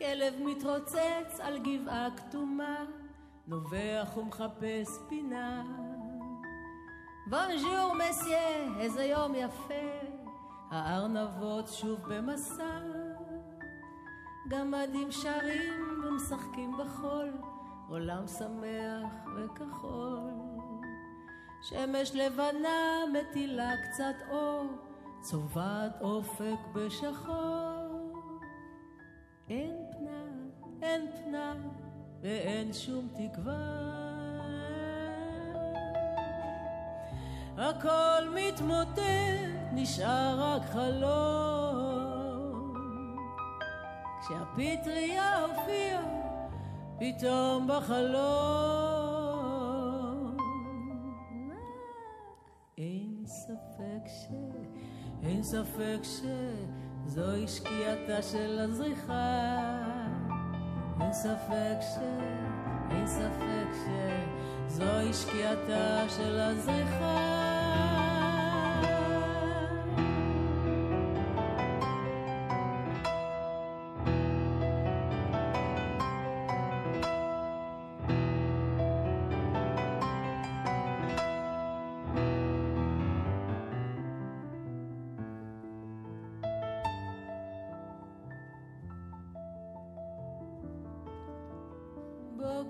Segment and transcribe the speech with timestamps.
[0.00, 2.84] כלב מתרוצץ על גבעה כתומה,
[3.46, 5.64] נובח ומחפש פינה.
[7.26, 10.08] בונז'ור מסיה, איזה יום יפה,
[10.70, 12.78] הארנבות שוב במסע.
[14.48, 17.30] גמדים שרים ומשחקים בחול,
[17.88, 20.30] עולם שמח וכחול.
[21.62, 24.66] שמש לבנה מטילה קצת אור,
[25.20, 27.69] צובעת אופק בשחור.
[32.60, 33.54] ואין שום תקווה.
[37.56, 38.98] הכל מתמוטט,
[39.72, 41.96] נשאר רק חלום.
[44.20, 46.02] כשהפטריה הופיעה,
[46.98, 48.20] פתאום בחלום.
[52.78, 54.26] אין ספק ש...
[55.22, 56.00] אין ספק
[57.06, 59.50] שזוהי שקיעתה של הזריחה.
[61.00, 61.98] אין ספק ש...
[62.90, 63.90] אין ספק
[64.68, 67.59] שזוהי שקיעתה של הזריחה.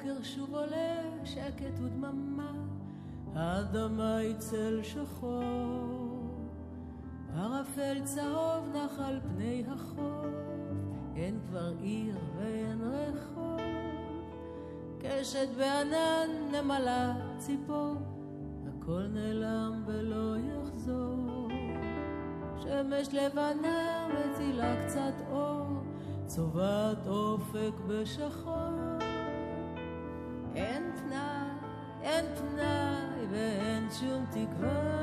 [0.00, 2.52] בוקר שוב עולה, שקט ודממה,
[3.34, 6.20] האדמה היא צל שחור.
[7.36, 10.26] ערפל צהוב נח על פני החוף,
[11.16, 13.60] אין כבר עיר ואין רחוב.
[14.98, 17.94] קשת בענן נמלה ציפור,
[18.68, 21.48] הכל נעלם ולא יחזור.
[22.62, 25.66] שמש לבנה מטילה קצת אור,
[26.26, 28.99] צובעת אופק בשחור.
[34.46, 35.00] תקווה.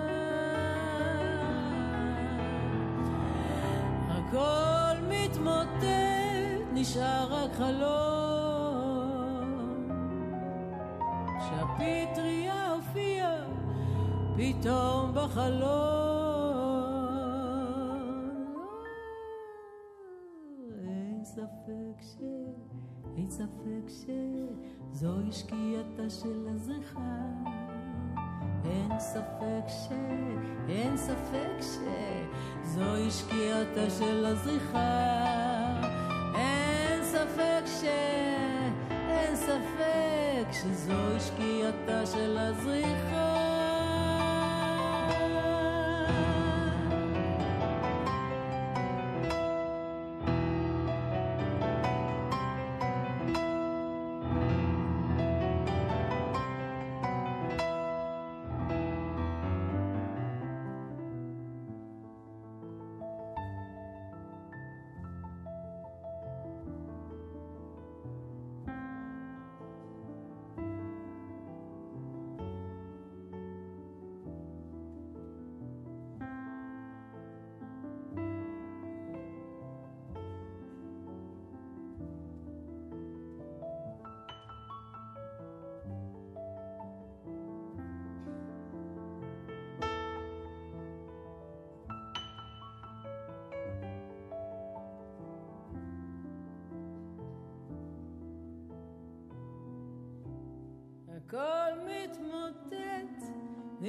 [4.10, 5.84] הכל מתמוטט,
[6.74, 8.98] נשאר רק חלום.
[11.40, 13.44] כשהפטריה הופיעה
[14.38, 16.18] פתאום בחלום.
[20.84, 22.18] אין ספק ש...
[23.18, 27.67] אין ספק שזוהי שקיעתה של הזריחה.
[28.70, 29.88] אין ספק ש...
[30.70, 35.14] אין ספק שזוהי שקיעתה של הזריחה.
[36.36, 37.84] אין ספק ש...
[38.92, 43.47] אין ספק שזוהי שקיעתה של הזריחה.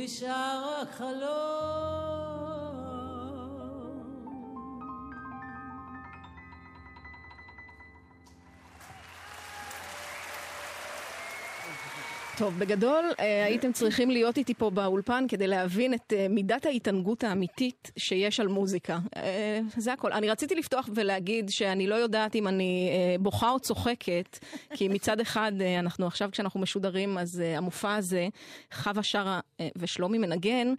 [0.01, 1.48] נשאר רק חלום.
[12.39, 17.25] טוב, בגדול אה, הייתם צריכים להיות איתי פה באולפן כדי להבין את אה, מידת ההתענגות
[17.25, 18.99] האמיתית שיש על מוזיקה.
[19.17, 20.13] אה, זה הכל.
[20.13, 22.91] אני רציתי לפתוח ולהגיד שאני לא יודעת אם אני
[23.21, 24.39] בוכה או צוחקת,
[24.75, 28.29] כי מצד אחד, אנחנו עכשיו כשאנחנו משודרים, אז המופע הזה,
[28.73, 29.41] חווה שרה
[29.79, 30.75] ושלומי מנגן,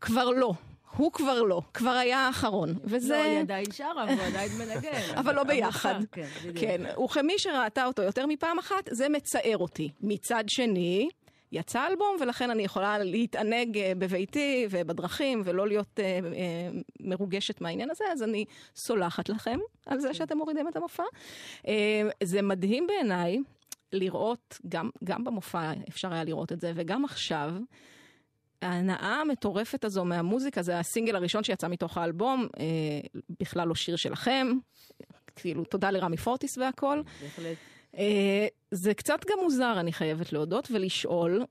[0.00, 0.54] כבר לא.
[0.96, 2.74] הוא כבר לא, כבר היה האחרון.
[2.84, 3.16] וזה...
[3.16, 5.14] לא, היא עדיין שרה והוא עדיין מנגן.
[5.20, 6.00] אבל לא ביחד.
[6.12, 9.90] כן, כן, וכמי שראתה אותו יותר מפעם אחת, זה מצער אותי.
[10.00, 11.08] מצד שני...
[11.54, 16.20] יצא אלבום, ולכן אני יכולה להתענג אה, בביתי ובדרכים ולא להיות אה, אה,
[17.00, 18.44] מרוגשת מהעניין הזה, אז אני
[18.76, 20.14] סולחת לכם על זה כן.
[20.14, 21.02] שאתם מורידים את המופע.
[21.68, 23.38] אה, זה מדהים בעיניי
[23.92, 27.52] לראות, גם, גם במופע אפשר היה לראות את זה, וגם עכשיו,
[28.64, 32.64] ההנאה המטורפת הזו מהמוזיקה, זה הסינגל הראשון שיצא מתוך האלבום, אה,
[33.40, 34.46] בכלל לא שיר שלכם,
[35.36, 37.02] כאילו, תודה לרמי פורטיס והכל.
[37.22, 37.56] בהחלט.
[38.70, 41.44] זה קצת גם מוזר, אני חייבת להודות, ולשאול,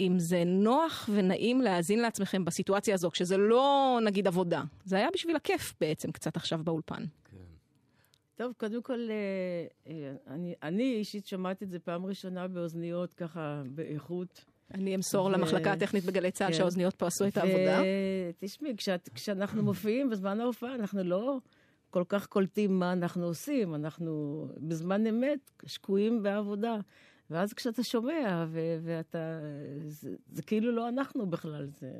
[0.00, 4.62] אם זה נוח ונעים להאזין לעצמכם בסיטואציה הזו, כשזה לא נגיד עבודה.
[4.84, 7.04] זה היה בשביל הכיף בעצם קצת עכשיו באולפן.
[7.24, 7.36] כן.
[8.36, 13.62] טוב, קודם כל, אה, אה, אני, אני אישית שמעתי את זה פעם ראשונה באוזניות, ככה,
[13.66, 14.44] באיכות.
[14.74, 15.30] אני אמסור ו...
[15.30, 16.58] למחלקה הטכנית בגלי צה"ל כן.
[16.58, 17.26] שהאוזניות פה עשו.
[17.26, 17.80] את העבודה.
[18.38, 18.74] תשמעי,
[19.14, 21.38] כשאנחנו מופיעים בזמן ההופעה, אנחנו לא
[21.90, 26.76] כל כך קולטים מה אנחנו עושים, אנחנו בזמן אמת שקועים בעבודה.
[27.30, 29.38] ואז כשאתה שומע, ו- ואתה...
[29.86, 31.92] זה, זה כאילו לא אנחנו בכלל, זה...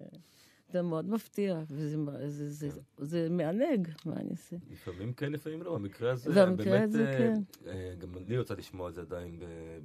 [0.72, 1.96] זה מאוד מפתיע, וזה
[2.26, 4.56] זה, זה, זה, זה מענג, מה אני אעשה?
[4.72, 5.74] לפעמים כן, לפעמים לא.
[5.74, 7.34] במקרה הזה, במקרה באמת, הזה אה, כן.
[7.66, 9.40] אה, גם אני רוצה לשמוע את זה עדיין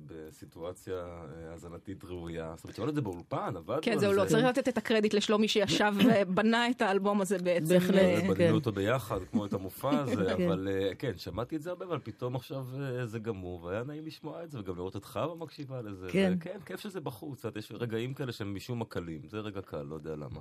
[0.06, 2.54] בסיטואציה אה, האזנתית ראויה.
[2.56, 5.48] זאת אומרת, שמענו את זה באולפן, עבדנו כן, זהו, לא, צריך לתת את הקרדיט לשלומי
[5.48, 7.74] שישב ובנה את האלבום הזה בעצם.
[7.74, 8.34] בהחלט, כן.
[8.34, 10.46] בנינו אותו ביחד, כמו את המופע הזה, כן.
[10.46, 10.68] אבל
[11.00, 12.66] כן, שמעתי את זה הרבה, אבל פתאום עכשיו
[13.06, 16.08] זה גמור, והיה נעים לשמוע את זה, וגם לראות את חווה מקשיבה לזה.
[16.12, 16.34] כן.
[16.40, 19.96] כן, כיף שזה בחוץ, יש רגעים כאלה שהם משום מה קלים, זה רגע קל, לא
[19.96, 20.40] יודע למה.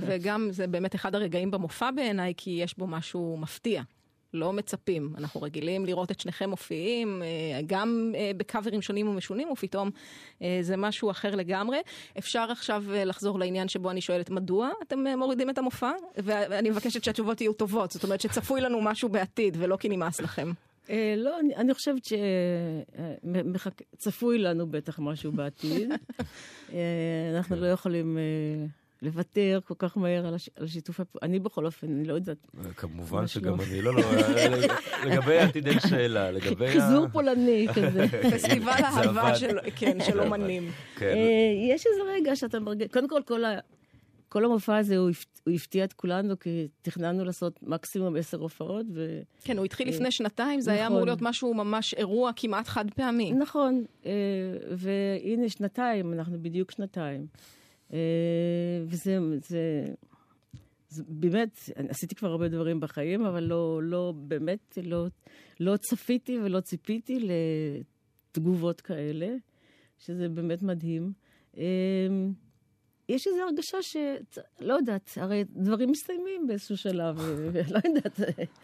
[0.00, 3.82] וגם זה באמת אחד הרגעים במופע בעיניי, כי יש בו משהו מפתיע.
[4.34, 5.12] לא מצפים.
[5.18, 9.90] אנחנו רגילים לראות את שניכם מופיעים, אה, גם אה, בקאברים שונים ומשונים, ופתאום
[10.42, 11.78] אה, זה משהו אחר לגמרי.
[12.18, 15.90] אפשר עכשיו לחזור לעניין שבו אני שואלת, מדוע אתם מורידים את המופע?
[16.16, 20.52] ואני מבקשת שהתשובות יהיו טובות, זאת אומרת שצפוי לנו משהו בעתיד, ולא כי נמאס לכם.
[21.16, 22.08] לא, אני חושבת
[23.96, 25.90] שצפוי לנו בטח משהו בעתיד.
[27.34, 28.18] אנחנו לא יכולים...
[29.02, 30.50] לוותר כל כך מהר על, הש...
[30.56, 31.26] על שיתוף הפעולה.
[31.26, 32.46] אני בכל אופן, אני לא יודעת.
[32.76, 33.64] כמובן שגם לא.
[33.64, 34.02] אני, לא, לא,
[35.06, 36.72] לגבי העתיד אין שאלה, לגבי ה...
[36.72, 38.06] חיזור פולני כזה.
[38.34, 40.70] פסטיבל אהבה של, כן, של אומנים.
[40.96, 41.06] כן.
[41.06, 43.58] אה, יש איזה רגע שאתה מרגיש, קודם כל, כל ה...
[44.28, 45.10] כל המופע הזה הוא,
[45.46, 48.86] הוא הפתיע את כולנו, כי תכננו לעשות מקסימום עשר הופעות.
[48.94, 49.20] ו...
[49.44, 50.78] כן, הוא התחיל לפני שנתיים, זה נכון.
[50.78, 53.32] היה אמור להיות משהו ממש אירוע כמעט חד פעמי.
[53.32, 54.12] נכון, אה,
[54.70, 57.26] והנה שנתיים, אנחנו בדיוק שנתיים.
[57.92, 57.98] אה,
[58.86, 59.86] וזה, זה,
[60.88, 61.58] זה באמת,
[61.88, 65.06] עשיתי כבר הרבה דברים בחיים, אבל לא, לא באמת, לא,
[65.60, 67.18] לא צפיתי ולא ציפיתי
[68.32, 69.36] לתגובות כאלה,
[69.98, 71.12] שזה באמת מדהים.
[73.10, 73.96] אה, יש איזו הרגשה ש...
[74.60, 77.16] לא יודעת, הרי דברים מסתיימים באיזשהו שלב,
[77.52, 78.20] ולא יודעת.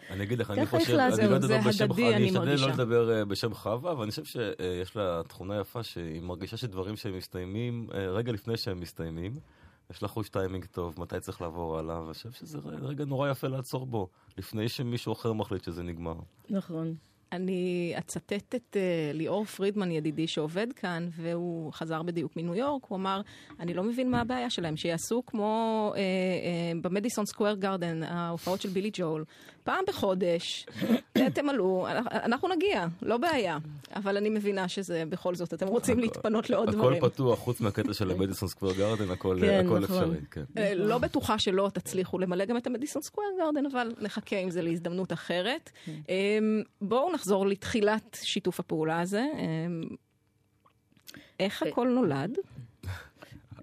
[0.09, 3.25] אני אגיד לך, אני חושב, אני לא אדבר בשם חווה, אני אשתדל לא לדבר אה,
[3.25, 8.09] בשם חווה, אבל אני חושב שיש לה תכונה יפה שהיא מרגישה שדברים שהם מסתיימים אה,
[8.09, 9.33] רגע לפני שהם מסתיימים.
[9.91, 13.47] יש לך חוש טיימינג טוב, מתי צריך לעבור הלאה, ואני חושב שזה רגע נורא יפה
[13.47, 16.15] לעצור בו, לפני שמישהו אחר מחליט שזה נגמר.
[16.49, 16.95] נכון.
[17.31, 22.97] אני אצטט את uh, ליאור פרידמן, ידידי שעובד כאן, והוא חזר בדיוק מניו יורק, הוא
[22.97, 23.21] אמר,
[23.59, 28.69] אני לא מבין מה הבעיה שלהם, שיעשו כמו uh, uh, במדיסון סקוויר גרדן, ההופעות של
[28.69, 29.25] בילי ג'ול,
[29.67, 30.65] פעם בחודש,
[31.33, 33.57] תמלאו, אנחנו נגיע, לא בעיה.
[33.95, 36.97] אבל אני מבינה שזה בכל זאת, אתם רוצים להתפנות לעוד דברים.
[36.97, 39.83] הכל פתוח, חוץ מהקטע של המדיסון סקוויר גרדן, הכל כן, נכון.
[39.83, 40.17] אפשרי.
[40.31, 40.43] כן.
[40.75, 45.13] לא בטוחה שלא תצליחו למלא גם את המדיסון סקוויר גרדן, אבל נחכה עם זה להזדמנות
[45.13, 45.71] אחרת.
[45.87, 49.25] אמ, בואו נחזור לתחילת שיתוף הפעולה הזה.
[49.37, 49.81] אמ,
[51.39, 52.37] איך אה, הכל נולד?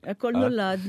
[0.06, 0.80] הכל נולד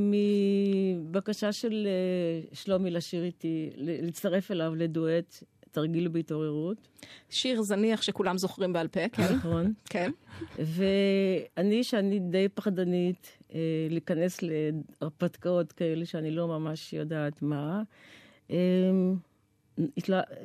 [0.00, 6.88] מבקשה של אה, שלומי לשיר איתי, להצטרף אליו לדואט, תרגיל בהתעוררות.
[7.30, 9.34] שיר זניח שכולם זוכרים בעל פה, כן.
[9.34, 9.72] נכון.
[9.84, 10.10] כן.
[10.58, 13.58] ואני, שאני די פחדנית, אה,
[13.90, 17.82] להיכנס להרפתקאות כאלה שאני לא ממש יודעת מה,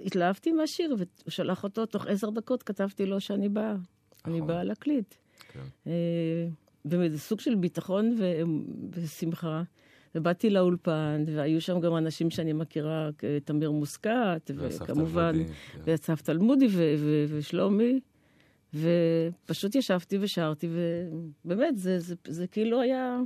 [0.05, 3.75] התלהבתי מהשיר, והוא שלח אותו, תוך עשר דקות כתבתי לו שאני באה.
[4.25, 4.47] אני נכון.
[4.47, 5.13] באה להקליט.
[5.53, 5.89] כן.
[6.89, 8.41] ובאיזה סוג של ביטחון ו...
[8.91, 9.63] ושמחה.
[10.15, 13.09] ובאתי לאולפן, והיו שם גם אנשים שאני מכירה,
[13.45, 15.35] תמיר מוסקת, וכמובן,
[15.83, 17.99] ואסף תלמודי ו- ו- ושלומי,
[18.73, 20.69] ופשוט ישבתי ושרתי,
[21.45, 23.19] ובאמת, זה, זה, זה, זה כאילו היה...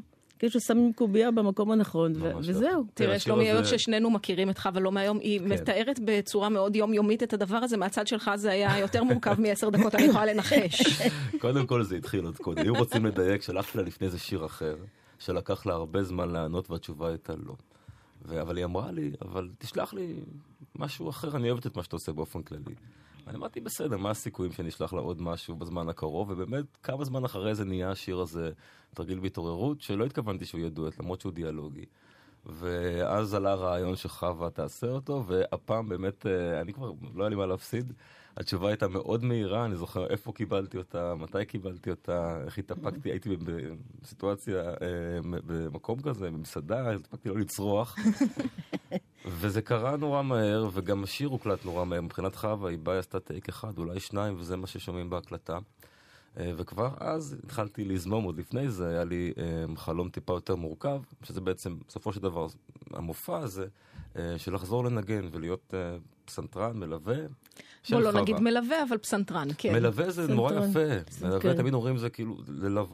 [0.43, 2.83] כאילו ששמים קובייה במקום הנכון, ו- וזהו.
[2.93, 5.47] תראה, שלומי, היות ששנינו מכירים את חווה לא מהיום, היא כן.
[5.47, 9.95] מתארת בצורה מאוד יומיומית את הדבר הזה, מהצד שלך זה היה יותר מורכב מעשר דקות,
[9.95, 10.81] אני יכולה לנחש.
[11.41, 12.67] קודם כל זה התחיל עוד קודם.
[12.67, 14.75] אם רוצים לדייק, שלחתי לה לפני איזה שיר אחר,
[15.19, 17.55] שלקח לה הרבה זמן לענות, והתשובה הייתה לא.
[18.41, 20.13] אבל היא אמרה לי, אבל תשלח לי
[20.75, 22.75] משהו אחר, אני אוהבת את מה שאתה עושה באופן כללי.
[23.27, 26.29] אני אמרתי, בסדר, מה הסיכויים שאני אשלח לה עוד משהו בזמן הקרוב?
[26.29, 28.51] ובאמת, כמה זמן אחרי זה נהיה השיר הזה
[28.93, 31.85] תרגיל בהתעוררות, שלא התכוונתי שהוא דואט, למרות שהוא דיאלוגי.
[32.45, 37.45] ואז עלה הרעיון שחווה תעשה אותו, והפעם באמת, אה, אני כבר, לא היה לי מה
[37.45, 37.93] להפסיד.
[38.37, 43.37] התשובה הייתה מאוד מהירה, אני זוכר איפה קיבלתי אותה, מתי קיבלתי אותה, איך התאפקתי, הייתי
[44.01, 47.95] בסיטואציה, אה, במקום כזה, במסעדה, התאפקתי לא לצרוח.
[49.39, 52.01] וזה קרה נורא מהר, וגם השיר הוקלט נורא מהר.
[52.01, 55.57] מבחינת חווה, היא באה, עשתה טייק אחד, אולי שניים, וזה מה ששומעים בהקלטה.
[56.37, 61.01] אה, וכבר אז התחלתי לזמום, עוד לפני זה היה לי אה, חלום טיפה יותר מורכב,
[61.23, 62.47] שזה בעצם, בסופו של דבר,
[62.91, 63.67] המופע הזה,
[64.37, 65.73] של לחזור לנגן ולהיות
[66.25, 67.15] פסנתרן, מלווה.
[67.89, 69.73] בוא לא נגיד מלווה, אבל פסנתרן, כן.
[69.73, 70.79] מלווה זה נורא יפה.
[71.21, 72.37] מלווה, תמיד אומרים זה כאילו,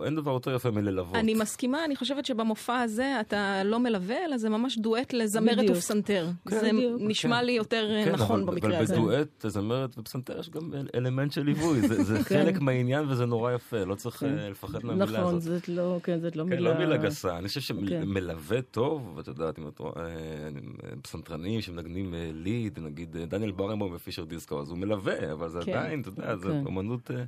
[0.05, 1.15] אין דבר יותר יפה מללוות.
[1.15, 6.29] אני מסכימה, אני חושבת שבמופע הזה אתה לא מלווה, אלא זה ממש דואט לזמרת ופסנתר.
[6.49, 6.69] כן, זה
[6.99, 8.95] נשמע לי יותר אה, נכון במקרה הזה.
[8.95, 11.87] אבל בדואט, לזמרת ופסנתר יש גם אלמנט של ליווי.
[11.87, 12.23] זה כן.
[12.23, 14.37] חלק מהעניין וזה נורא יפה, לא צריך כן.
[14.37, 15.27] אה, לפחד מהמילה נכון, הזאת.
[15.27, 16.57] נכון, זאת לא, כן, זאת לא מילה...
[16.57, 17.37] כן, לא מילה גסה.
[17.37, 20.09] אני חושב שמלווה טוב, ואת יודעת, אם את רואה אה,
[21.01, 25.71] פסנתרנים שמנגנים ליד, נגיד דניאל ברנבום בפישר דיסקו, אז הוא מלווה, אבל זה כן.
[25.71, 27.11] עדיין, אתה יודע, זו אומנות...
[27.11, 27.23] אה,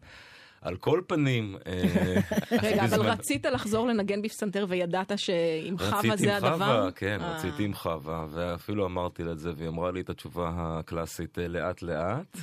[0.61, 1.57] על כל פנים...
[1.67, 2.19] אה,
[2.63, 6.47] רגע, אבל רצית לחזור לנגן בפסנתר וידעת שעם חווה זה הדבר?
[6.47, 7.35] רציתי עם חווה, כן, אה.
[7.35, 11.81] רציתי עם חווה, ואפילו אמרתי לה את זה, והיא אמרה לי את התשובה הקלאסית, לאט
[11.81, 12.37] לאט,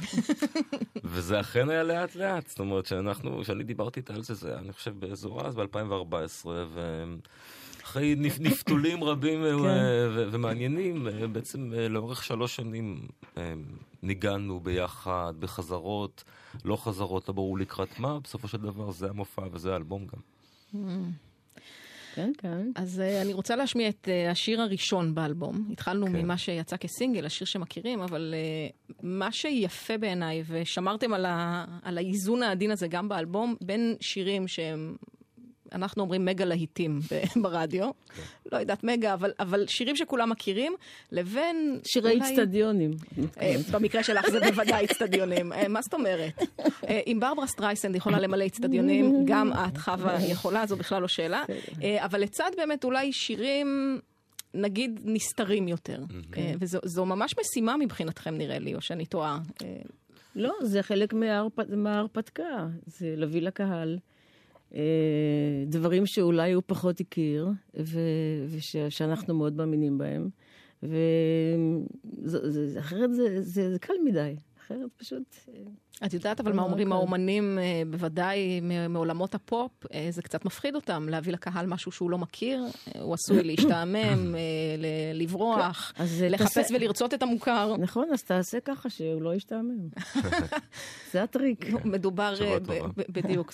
[1.05, 4.73] וזה אכן היה לאט לאט, זאת אומרת שאנחנו, כשאני דיברתי איתה על זה, זה אני
[4.73, 6.47] חושב באזור אז, ב-2014,
[7.88, 10.28] אחרי נפתולים רבים כן.
[10.33, 13.07] ומעניינים, בעצם לאורך שלוש שנים
[14.02, 16.25] ניגענו ביחד, בחזרות,
[16.64, 20.21] לא חזרות, לא ברור לקראת מה, בסופו של דבר זה המופע וזה האלבום גם.
[22.14, 22.71] כן, כן.
[22.75, 25.68] אז uh, אני רוצה להשמיע את uh, השיר הראשון באלבום.
[25.73, 26.12] התחלנו כן.
[26.12, 28.35] ממה שיצא כסינגל, השיר שמכירים, אבל
[28.90, 34.49] uh, מה שיפה בעיניי, ושמרתם על, ה, על האיזון העדין הזה גם באלבום, בין שירים
[34.49, 34.97] שהם
[35.72, 37.00] אנחנו אומרים מגה להיטים
[37.42, 38.22] ברדיו, כן.
[38.52, 40.75] לא יודעת מגה, אבל, אבל שירים שכולם מכירים,
[41.12, 41.80] לבין...
[41.84, 42.28] שירי אולי...
[42.28, 42.90] איצטדיונים.
[43.40, 45.52] אה, במקרה שלך זה בוודאי איצטדיונים.
[45.52, 46.32] אה, מה זאת אומרת?
[46.88, 51.44] אה, אם ברברה סטרייסנד יכולה למלא איצטדיונים, גם את, חווה, יכולה, זו בכלל לא שאלה.
[51.98, 54.00] אבל לצד באמת אולי שירים...
[54.54, 56.02] נגיד נסתרים יותר,
[56.60, 59.38] וזו ממש משימה מבחינתכם נראה לי, או שאני טועה.
[60.37, 61.14] לא, זה חלק
[61.68, 63.98] מההרפתקה, זה להביא לקהל
[65.66, 67.48] דברים שאולי הוא פחות הכיר,
[68.48, 70.28] ושאנחנו מאוד מאמינים בהם.
[72.22, 74.37] ואחרת זה, זה, זה קל מדי,
[74.68, 75.37] אחרת פשוט...
[75.48, 80.75] אה, את יודעת אבל מה אומרים האומנים, אה, בוודאי מעולמות הפופ, אה, זה קצת מפחיד
[80.75, 82.64] אותם, להביא לקהל משהו שהוא לא מכיר,
[83.00, 84.34] הוא עשוי להשתעמם,
[85.14, 87.76] לברוח, כן, לחפש ולרצות את המוכר.
[87.76, 89.88] נכון, אז תעשה ככה שהוא לא ישתעמם.
[91.12, 91.66] זה הטריק.
[91.84, 92.34] מדובר,
[93.08, 93.52] בדיוק,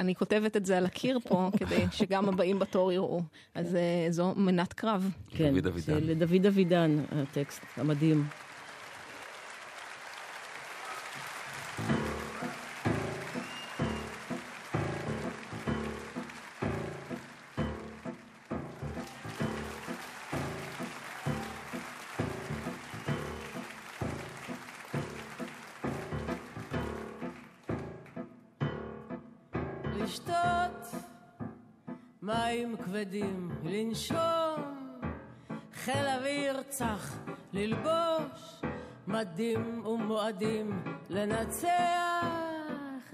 [0.00, 3.20] אני כותבת את זה על הקיר פה, כדי שגם הבאים בתור יראו.
[3.54, 3.76] אז
[4.10, 5.10] זו מנת קרב.
[5.30, 8.24] כן, זה לדוד אבידן, הטקסט המדהים.
[32.98, 35.00] כבדים לנשום,
[35.74, 37.18] חיל אוויר צח
[37.52, 38.62] ללבוש,
[39.06, 41.68] מדים ומועדים לנצח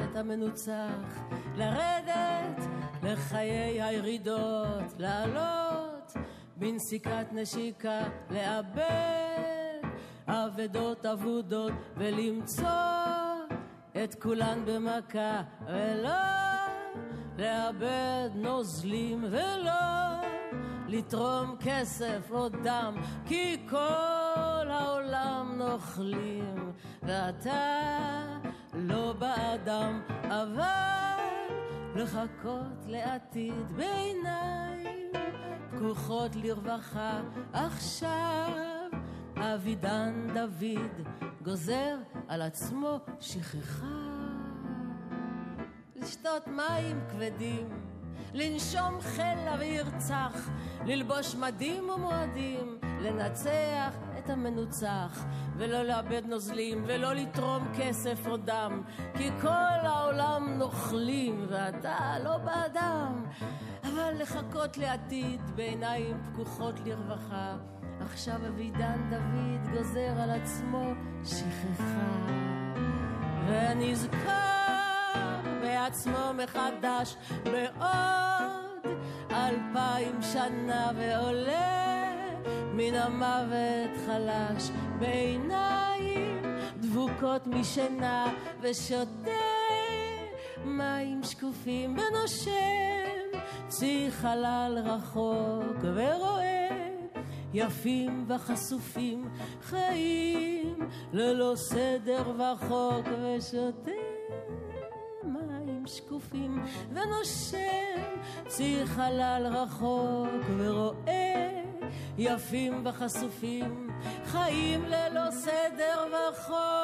[0.00, 1.22] את המנוצח,
[1.56, 2.64] לרדת
[3.02, 6.12] לחיי הירידות, לעלות
[6.56, 8.00] בנסיקת נשיקה,
[8.30, 9.88] לאבד
[10.26, 12.68] אבדות אבודות ולמצוא
[14.04, 16.43] את כולן במכה ולא
[17.44, 19.72] לאבד נוזלים ולא
[20.88, 22.94] לתרום כסף או דם,
[23.26, 26.72] כי כל העולם נוכלים,
[27.02, 27.80] ואתה
[28.74, 30.64] לא באדם, אבל
[31.96, 35.12] לחכות לעתיד בעיניים
[35.70, 37.20] פקוחות לרווחה
[37.52, 38.74] עכשיו.
[39.36, 41.08] אבידן דוד
[41.42, 41.96] גוזר
[42.28, 44.13] על עצמו שכחה
[46.14, 47.68] לשתות מים כבדים,
[48.34, 50.50] לנשום חיל אוויר צח,
[50.84, 55.24] ללבוש מדים ומועדים, לנצח את המנוצח,
[55.56, 58.82] ולא לאבד נוזלים, ולא לתרום כסף או דם,
[59.16, 63.24] כי כל העולם נוכלים, ואתה לא באדם,
[63.82, 67.56] אבל לחכות לעתיד בעיניים פקוחות לרווחה.
[68.00, 70.92] עכשיו אבידן דוד גוזר על עצמו
[71.24, 72.26] שכחה,
[73.48, 74.53] ונזכר
[75.64, 78.96] בעצמו מחדש בעוד
[79.30, 82.04] אלפיים שנה ועולה
[82.72, 84.70] מן המוות חלש.
[84.98, 86.42] בעיניים
[86.80, 89.30] דבוקות משינה ושותה
[90.64, 93.38] מים שקופים ונושם.
[93.68, 96.68] צי חלל רחוק ורואה
[97.54, 99.28] יפים וחשופים,
[99.62, 104.03] חיים ללא סדר וחוק ושותה
[105.86, 108.02] שקופים ונושם
[108.46, 111.62] צי חלל רחוק ורואה
[112.18, 113.90] יפים וחשופים,
[114.24, 116.74] חיים ללא סדר וחוק.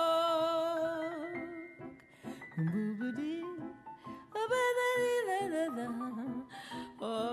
[7.00, 7.29] ואז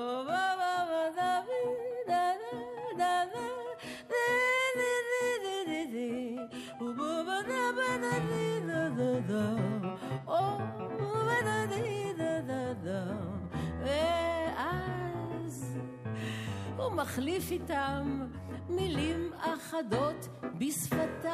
[16.98, 18.28] מחליף איתם
[18.70, 20.28] מילים אחדות
[20.58, 21.30] בשפתם.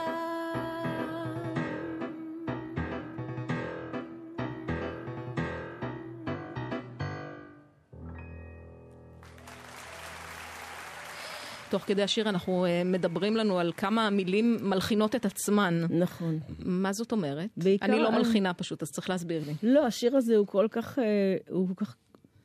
[11.70, 15.82] תוך כדי השיר אנחנו uh, מדברים לנו על כמה המילים מלחינות את עצמן.
[15.90, 16.40] נכון.
[16.60, 17.50] מה זאת אומרת?
[17.58, 19.54] בעיקר אני לא מלחינה פשוט, אז צריך להסביר לי.
[19.64, 21.04] לא, השיר הזה הוא כל כך, אה,
[21.50, 21.96] הוא כל כך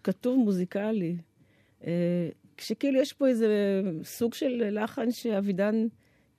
[0.05, 1.17] כתוב מוזיקלי.
[2.59, 5.87] כשכאילו יש פה איזה סוג של לחן שאבידן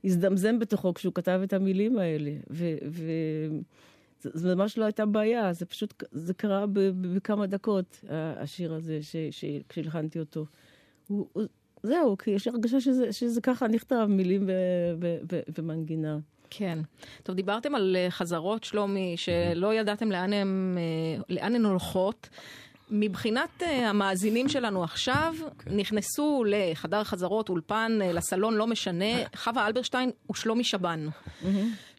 [0.04, 2.32] הזדמזם בתוכו כשהוא כתב את המילים האלה.
[2.50, 6.66] וזה ממש לא הייתה בעיה, זה פשוט, זה קרה
[7.16, 9.00] בכמה דקות, השיר הזה,
[9.70, 10.46] כשהלחנתי אותו.
[11.08, 11.44] הוא, הוא,
[11.84, 14.50] זהו, כי יש הרגשה שזה, שזה ככה נכתב, מילים
[15.58, 16.20] ומנגינה.
[16.50, 16.80] כן.
[17.24, 22.30] טוב, דיברתם על אה, חזרות, שלומי, שלא ידעתם לאן אה, הן הולכות.
[22.90, 25.36] מבחינת אה, המאזינים שלנו עכשיו,
[25.68, 31.08] נכנסו לחדר חזרות, אולפן, אה, לסלון, לא משנה, חווה אלברשטיין ושלומי שבן.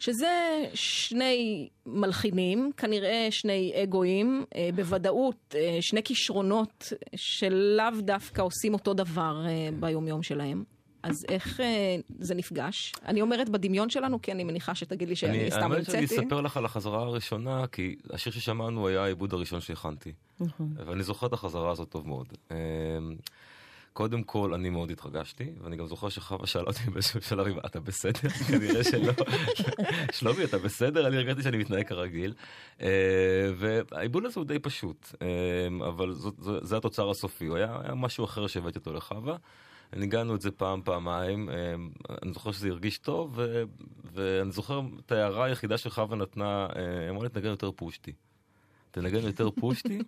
[0.01, 8.95] שזה שני מלחינים, כנראה שני אגואים, אה, בוודאות אה, שני כישרונות שלאו דווקא עושים אותו
[8.95, 10.65] דבר אה, ביומיום שלהם.
[11.03, 11.67] אז איך אה,
[12.19, 12.93] זה נפגש?
[13.07, 16.21] אני אומרת בדמיון שלנו, כי אני מניחה שתגיד לי שאני אני, סתם האמת שאני המצאתי.
[16.21, 20.13] אספר לך על החזרה הראשונה, כי השיר ששמענו היה העיבוד הראשון שהכנתי.
[20.41, 20.73] נכון.
[20.87, 22.27] ואני זוכר את החזרה הזאת טוב מאוד.
[22.51, 22.57] אמ,
[23.93, 27.81] קודם כל, אני מאוד התרגשתי, ואני גם זוכר שחווה שאלה אותי באיזשהו שלב, אם אתה
[27.81, 28.29] בסדר?
[28.49, 29.13] כנראה שלא.
[30.19, 31.07] שלומי, אתה בסדר?
[31.07, 32.33] אני הרגשתי שאני מתנהג כרגיל.
[32.83, 32.89] אה,
[33.57, 35.27] והעיבוד הזה הוא די פשוט, אה,
[35.89, 37.47] אבל זאת- זה התוצר הסופי.
[37.47, 39.37] הוא היה היה משהו אחר שהבאתי אותו לחווה.
[39.97, 41.75] ניגענו את זה פעם, פעמיים, אה,
[42.23, 43.39] אני זוכר שזה הרגיש טוב,
[44.13, 48.13] ואני זוכר את ההערה היחידה שחווה נתנה, אה, אמרה לי, תנגן יותר פושטי.
[48.91, 49.99] תנגן יותר פושטי,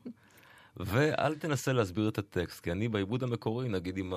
[0.77, 4.13] ואל תנסה להסביר את הטקסט, כי אני בעיבוד המקורי, נגיד עם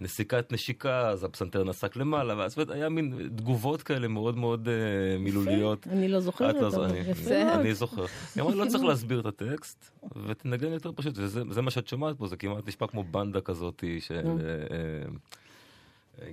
[0.00, 4.74] הנסיקת נשיקה, אז הפסנתר נסק למעלה, ואז היה מין תגובות כאלה מאוד מאוד אה,
[5.18, 5.86] מילוליות.
[5.86, 8.04] אני לא זוכרת, אבל יפה אני- זוכר.
[8.34, 9.90] היא אמרה, לא צריך להסביר את הטקסט,
[10.26, 13.84] ותנגן יותר פשוט, וזה זה מה שאת שומעת פה, זה כמעט נשמע כמו בנדה כזאת
[14.00, 14.14] של.
[14.14, 14.26] אה, אה,
[14.70, 15.08] אה,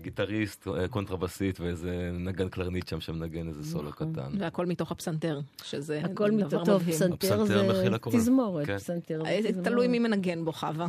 [0.02, 4.14] גיטריסט, אה, קונטרבסית, ואיזה נגן קלרנית שם שמנגן איזה סולו נכון.
[4.14, 4.32] קטן.
[4.40, 6.84] והכל מתוך הפסנתר, שזה הכל דבר מתוך, טוב.
[6.84, 8.18] פסנתר הפסנתר זה.
[8.18, 8.78] תזמורת, כן.
[8.78, 9.68] פסנתר אה, זה תזמורת.
[9.68, 10.88] תלוי מי מנגן בו, חווה.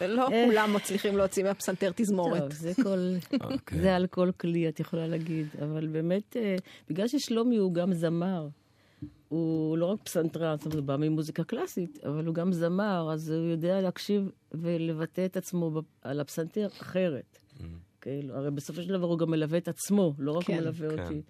[0.00, 0.44] לא אה.
[0.46, 2.42] כולם מצליחים להוציא מהפסנתר תזמורת.
[2.42, 3.14] טוב, זה כל...
[3.40, 3.80] אוקיי.
[3.80, 5.46] זה על כל כלי, את יכולה להגיד.
[5.62, 6.56] אבל באמת, אה,
[6.90, 8.48] בגלל ששלומי הוא גם זמר,
[9.28, 13.30] הוא לא רק פסנתרן, זאת אומרת, הוא בא ממוזיקה קלאסית, אבל הוא גם זמר, אז
[13.30, 17.38] הוא יודע להקשיב ולבטא את עצמו על הפסנתר אחרת.
[18.00, 20.96] כאילו, הרי בסופו של דבר הוא גם מלווה את עצמו, לא רק כן, הוא מלווה
[20.96, 21.02] כן.
[21.02, 21.22] אותי.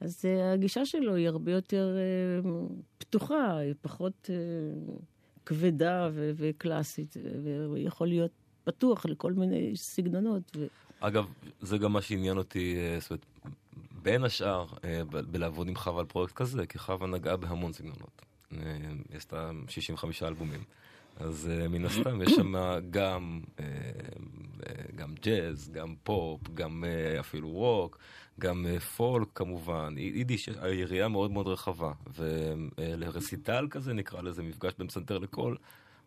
[0.00, 2.50] אז אה, הגישה שלו היא הרבה יותר אה,
[2.98, 4.36] פתוחה, היא פחות אה,
[5.46, 8.30] כבדה ו- וקלאסית, והוא יכול להיות
[8.64, 10.56] פתוח לכל מיני סגנונות.
[10.56, 10.66] ו...
[11.00, 11.26] אגב,
[11.60, 13.26] זה גם מה שעניין אותי, זאת אומרת,
[14.02, 14.66] בין השאר,
[15.10, 18.22] ב- בלעבוד עם חווה על פרויקט כזה, כי חווה נגעה בהמון סגנונות.
[18.50, 20.64] היא עשתה 65 אלבומים.
[21.16, 22.54] אז אה, מן הסתם יש שם
[22.90, 23.64] גם, אה,
[24.66, 26.84] אה, גם ג'אז, גם פופ, גם
[27.20, 27.98] אפילו רוק,
[28.40, 29.94] גם פולק כמובן.
[29.98, 31.92] יידיש, היריעה מאוד מאוד רחבה.
[32.16, 35.56] ולרסיטל כזה, נקרא לזה מפגש בין פסנתר לקול,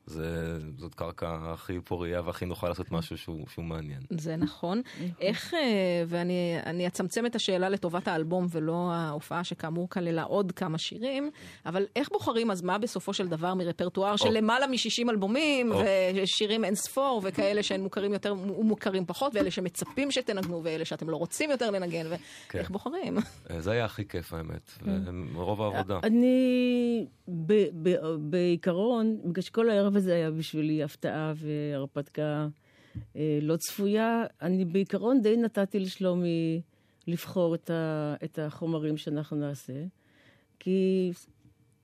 [0.08, 4.00] זה, זאת קרקע הכי פורייה והכי נוחה לעשות משהו שהוא, שהוא מעניין.
[4.10, 4.82] זה נכון.
[5.22, 5.60] איך, אה,
[6.08, 11.32] ואני אני אצמצם את השאלה לטובת האלבום ולא ההופעה שכאמור כללה עוד כמה שירים,
[11.65, 14.34] אבל איך בוחרים אז מה בסופו של דבר מרפרטואר של או.
[14.34, 15.82] למעלה מ-60 אלבומים, או.
[16.15, 21.15] ושירים אין ספור, וכאלה שהם מוכרים יותר ומוכרים פחות, ואלה שמצפים שתנגנו, ואלה שאתם לא
[21.15, 22.06] רוצים יותר לנגן,
[22.50, 22.58] כן.
[22.58, 23.17] ואיך בוחרים?
[23.52, 24.72] אה, זה היה הכי כיף האמת,
[25.36, 26.00] ורוב העבודה.
[26.04, 32.48] אני ב- ב- בעיקרון, בגלל שכל הערב הזה היה בשבילי הפתעה והרפתקה
[33.16, 36.62] אה, לא צפויה, אני בעיקרון די נתתי לשלומי
[37.08, 39.84] לבחור את, ה, את החומרים שאנחנו נעשה,
[40.60, 41.12] כי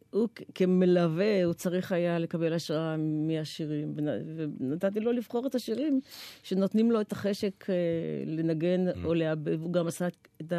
[0.10, 3.96] הוא כמלווה, הוא צריך היה לקבל השראה מהשירים,
[4.60, 6.00] ונתתי לו לבחור את השירים
[6.44, 7.76] שנותנים לו את החשק אה,
[8.26, 9.06] לנגן mm.
[9.06, 10.08] או לעבד, הוא גם עשה
[10.42, 10.54] את,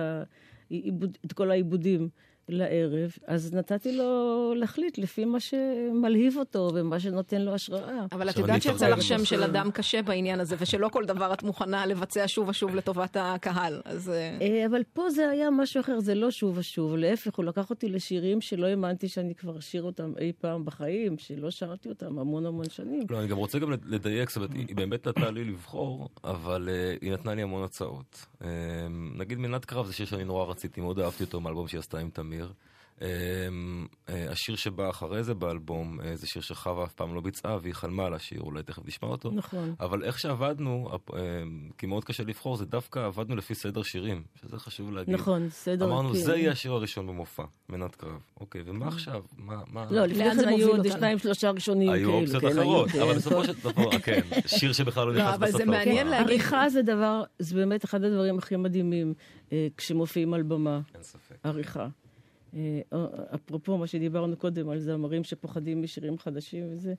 [0.71, 2.09] העיבוד, את כל העיבודים.
[2.49, 8.07] לערב, אז נתתי לו להחליט לפי מה שמלהיב אותו ומה שנותן לו השראה.
[8.13, 11.43] אבל את יודעת שיצא לך שם של אדם קשה בעניין הזה, ושלא כל דבר את
[11.43, 14.11] מוכנה לבצע שוב ושוב לטובת הקהל, אז...
[14.11, 16.97] אה, אה, אבל פה זה היה משהו אחר, זה לא שוב ושוב.
[16.97, 21.51] להפך, הוא לקח אותי לשירים שלא האמנתי שאני כבר אשיר אותם אי פעם בחיים, שלא
[21.51, 23.03] שרתי אותם המון המון שנים.
[23.11, 26.99] לא, אני גם רוצה גם לדייק, זאת אומרת, היא באמת נתנה לי לבחור, אבל uh,
[27.03, 28.27] היא נתנה לי המון הצעות.
[29.15, 32.11] נגיד מנת קרב זה שיר שאני נורא רציתי, מאוד אהבתי אותו מאלבום שהיא עשתה עם
[32.11, 32.34] תמיר.
[32.35, 32.53] תמיר.
[33.03, 37.59] אמ, אה, השיר שבא אחרי זה באלבום אה, זה שיר שחווה אף פעם לא ביצעה
[37.63, 39.31] והיא חלמה על השיר, אולי תכף נשמע אותו.
[39.35, 39.75] נכון.
[39.81, 41.19] אבל איך שעבדנו, אה,
[41.79, 45.15] כי מאוד קשה לבחור, זה דווקא עבדנו לפי סדר שירים, שזה חשוב להגיד.
[45.15, 45.87] נכון, סדר...
[45.87, 46.15] אמרנו, כן.
[46.15, 48.21] זה יהיה השיר הראשון במופע, מנת קרב.
[48.41, 49.23] אוקיי, ומה עכשיו?
[49.37, 49.85] מה...
[49.91, 53.53] לא, לפני כן היו עוד שניים, שלושה ראשונים היו אופציות כן, אחרות, אבל בסופו של
[53.53, 54.21] דבר, כן,
[54.59, 55.43] שיר שבכלל לא, לא נכנס בסוף.
[55.43, 56.31] אבל זה מעניין להגיד.
[56.31, 59.15] עריכה זה דבר, זה באמת אחד הדברים הכי מדהימים
[59.77, 60.81] כשמופיעים על במה.
[60.95, 61.37] אין ספק.
[61.43, 61.89] עריכה.
[62.55, 62.81] אה,
[63.35, 66.95] אפרופו מה שדיברנו קודם על זמרים שפוחדים משירים חדשים וזה,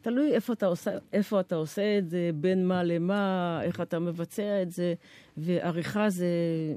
[0.00, 4.62] תלוי איפה אתה עושה, איפה אתה עושה את זה, בין מה למה, איך אתה מבצע
[4.62, 4.94] את זה,
[5.36, 6.28] ועריכה זה,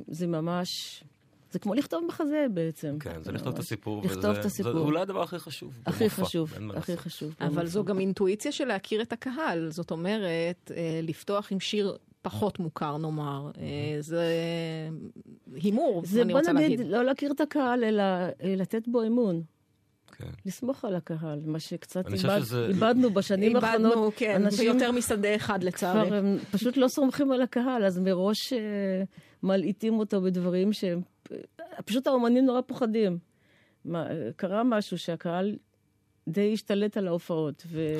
[0.07, 1.03] זה ממש...
[1.51, 2.99] זה כמו לכתוב מחזה בעצם.
[2.99, 4.01] כן, זה לכתוב את הסיפור.
[4.05, 4.73] לכתוב וזה, את הסיפור.
[4.73, 5.79] זה אולי הדבר הכי חשוב.
[5.85, 7.35] הכי במופע, חשוב, הכי חשוב.
[7.41, 9.69] אבל זו גם אינטואיציה של להכיר את הקהל.
[9.71, 13.51] זאת אומרת, אה, לפתוח עם שיר פחות מוכר נאמר.
[13.57, 14.23] אה, זה
[15.55, 16.77] הימור, אני רוצה להגיד.
[16.79, 19.41] זה בוא נגיד, לא להכיר את הקהל, אלא אה, לתת בו אמון.
[20.11, 20.29] כן.
[20.45, 22.65] לסמוך על הקהל, מה שקצת איבד, שזה...
[22.67, 23.91] איבדנו בשנים האחרונות.
[23.91, 26.07] איבדנו, כן, אנשים ביותר משדה אחד לצערי.
[26.07, 28.53] כבר הם פשוט לא סומכים על הקהל, אז מראש
[29.43, 31.01] מלעיטים אותו בדברים שהם...
[31.85, 33.17] פשוט האומנים נורא פוחדים.
[33.85, 35.55] מה, קרה משהו שהקהל
[36.27, 37.97] די השתלט על ההופעות, ו...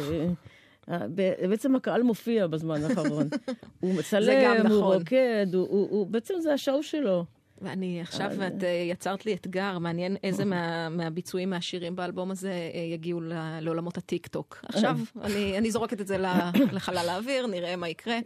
[1.50, 3.28] בעצם הקהל מופיע בזמן האחרון.
[3.82, 4.98] הוא מצלם, הוא נכון.
[4.98, 7.26] רוקד, הוא, הוא, הוא, בעצם זה השואו שלו.
[7.62, 12.80] ואני עכשיו, ואת אה, יצרת לי אתגר, מעניין איזה מה, מהביצועים מהשירים באלבום הזה אה,
[12.80, 13.22] יגיעו
[13.62, 14.66] לעולמות הטיק טוק.
[14.68, 16.18] עכשיו, אני, אני זורקת את זה
[16.76, 18.18] לחלל האוויר, נראה מה יקרה.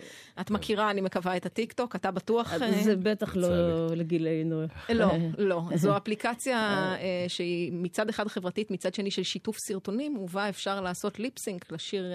[0.42, 2.58] את מכירה, אני מקווה, את הטיק טוק, אתה בטוח...
[2.58, 3.48] זה אה, בטח לא
[3.96, 4.62] לגילנו.
[4.90, 5.62] לא, לא.
[5.76, 6.90] זו אפליקציה
[7.28, 12.06] שהיא מצד אחד חברתית, מצד שני של שיתוף סרטונים, ובה אפשר לעשות ליפסינק לשיר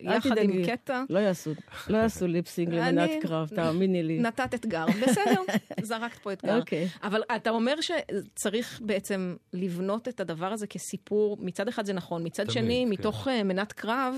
[0.00, 1.02] יחד עם קטע.
[1.10, 1.50] לא יעשו,
[1.88, 4.18] לא יעשו ליפסינק למנת קרב, תאמיני לי.
[4.18, 5.42] נתת אתגר, בסדר,
[5.82, 6.47] זרקת פה אתגר.
[6.48, 6.60] אתגר.
[6.60, 6.86] אוקיי.
[6.86, 7.06] Okay.
[7.06, 12.42] אבל אתה אומר שצריך בעצם לבנות את הדבר הזה כסיפור, מצד אחד זה נכון, מצד
[12.42, 12.92] תמיד, שני, כן.
[12.92, 14.14] מתוך uh, מנת קרב,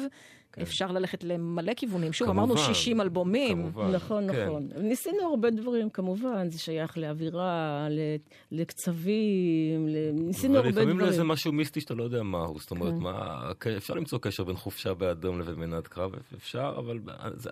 [0.52, 0.62] כן.
[0.62, 2.12] אפשר ללכת למלא כיוונים.
[2.12, 3.56] שוב, כמובן, אמרנו 60 אלבומים.
[3.62, 3.90] כמובן.
[3.90, 4.46] נכון, כן.
[4.46, 4.68] נכון.
[4.76, 7.86] ניסינו הרבה דברים, כמובן, זה שייך לאווירה,
[8.52, 10.88] לקצבים, ניסינו הרבה דברים.
[10.88, 12.98] ולפעמים לאיזה משהו מיסטי שאתה לא יודע מהו, זאת אומרת, כן.
[12.98, 16.98] מה, אפשר למצוא קשר בין חופשה באדום לבין מנת קרב, אפשר, אבל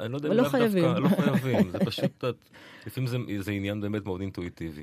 [0.00, 0.84] אני לא יודע אם לא חייבים.
[0.84, 2.24] דווקא, לא חייבים, זה פשוט,
[2.87, 4.82] לפעמים זה, זה עניין באמת מאוד אינטואיטיבי.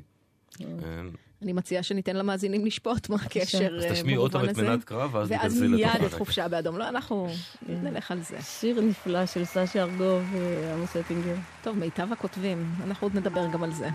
[1.41, 1.45] אה.
[1.45, 3.87] אני מציעה שניתן למאזינים לשפוט מה הקשר במובן הזה.
[3.87, 6.77] אז תשמיעי עוד פעם את מנת קרב, ואז ואז מיד את חופשה באדום.
[6.77, 7.27] לא, אנחנו
[7.69, 8.41] נלך על זה.
[8.41, 11.35] שיר נפלא של סשה ארגוב ועמוס אטינגר.
[11.63, 13.89] טוב, מיטב הכותבים, אנחנו עוד נדבר גם על זה.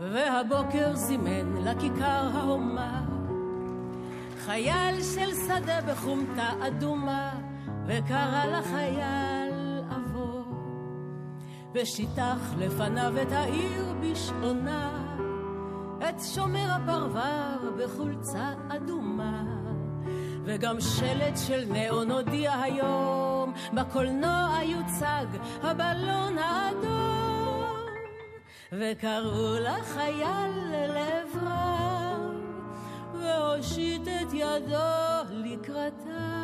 [0.00, 3.04] והבוקר זימן לכיכר ההומה
[4.46, 7.45] חייל של שדה בחומתה אדומה
[7.86, 10.42] וקרא לחייל אבוא,
[11.74, 15.06] ושיטח לפניו את העיר בשעונה,
[16.08, 19.42] את שומר הפרבר בחולצה אדומה,
[20.44, 25.26] וגם שלט של נאון הודיע היום, בקולנוע יוצג
[25.62, 27.86] הבלון האדום,
[28.72, 32.16] וקראו לחייל לעברה,
[33.14, 36.35] והושיט את ידו לקראתה.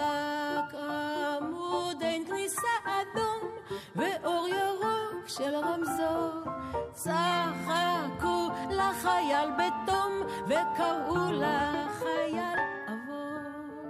[0.00, 3.50] רק עמוד אין כניסה אדום
[3.96, 6.52] ואור ירוק של רמזור.
[6.92, 10.12] צחקו לחייל בתום
[10.46, 13.82] וקראו לחייל עבור.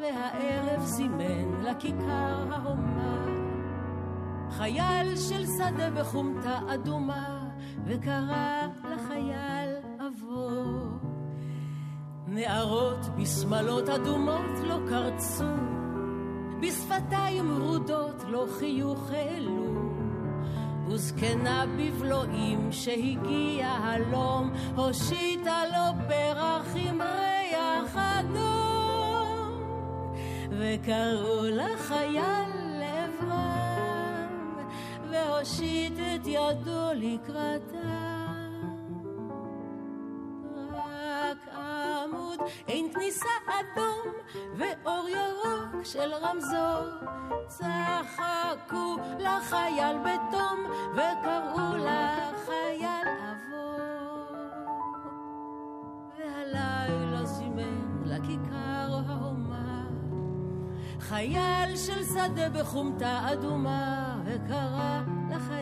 [0.00, 3.24] והערב זימן לכיכר ההומה.
[4.50, 7.48] חייל של שדה בחומתה אדומה
[7.86, 9.43] וקרא לחייל
[12.34, 15.44] נערות בשמלות אדומות לא קרצו,
[16.60, 19.92] בשפתיים ורודות לא חיוך העלו,
[20.88, 28.54] וזקנה בבלועים שהגיע הלום, הושיטה לו פרח עם ריח אדום.
[30.50, 34.56] וקראו לחייל לעברם,
[35.10, 38.13] והושיט את ידו לקראתם.
[42.68, 44.12] אין כניסה אדום,
[44.56, 47.08] ואור ירוק של רמזור.
[47.46, 50.58] צחקו לחייל בתום,
[50.92, 54.36] וקראו לחייל עבור.
[56.18, 59.84] והלילה זימן לכיכר ההומה,
[61.00, 65.53] חייל של שדה בחומתה אדומה, וקרא לחייל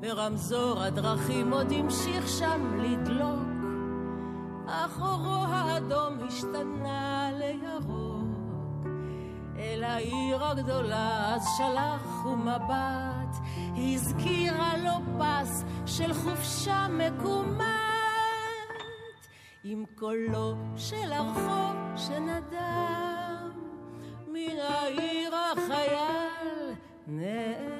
[0.00, 3.48] ברמזור הדרכים עוד המשיך שם לדלוק,
[4.66, 8.86] אך אורו האדום השתנה לירוק.
[9.58, 13.36] אל העיר הגדולה אז שלח הוא מבט,
[13.76, 17.64] הזכירה לו פס של חופשה מקומט,
[19.64, 23.50] עם קולו של הרחוב שנדם,
[24.28, 26.74] מן העיר החייל
[27.06, 27.79] נעלם.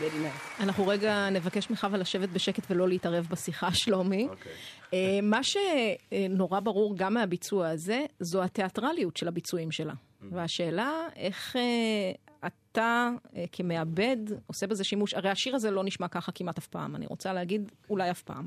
[0.00, 0.62] Very nice.
[0.62, 4.28] אנחנו רגע נבקש מחווה לשבת בשקט ולא להתערב בשיחה, שלומי.
[4.30, 4.52] אוקיי.
[4.94, 9.94] אה, מה שנורא ברור גם מהביצוע הזה, זו התיאטרליות של הביצועים שלה.
[10.30, 12.12] והשאלה, איך אה,
[12.46, 15.14] אתה אה, כמעבד עושה בזה שימוש?
[15.14, 18.46] הרי השיר הזה לא נשמע ככה כמעט אף פעם, אני רוצה להגיד אולי אף פעם.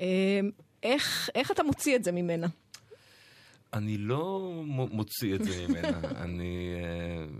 [0.00, 0.40] אה,
[0.82, 2.46] איך, איך אתה מוציא את זה ממנה?
[3.74, 6.74] אני לא מוציא את זה ממנה, אני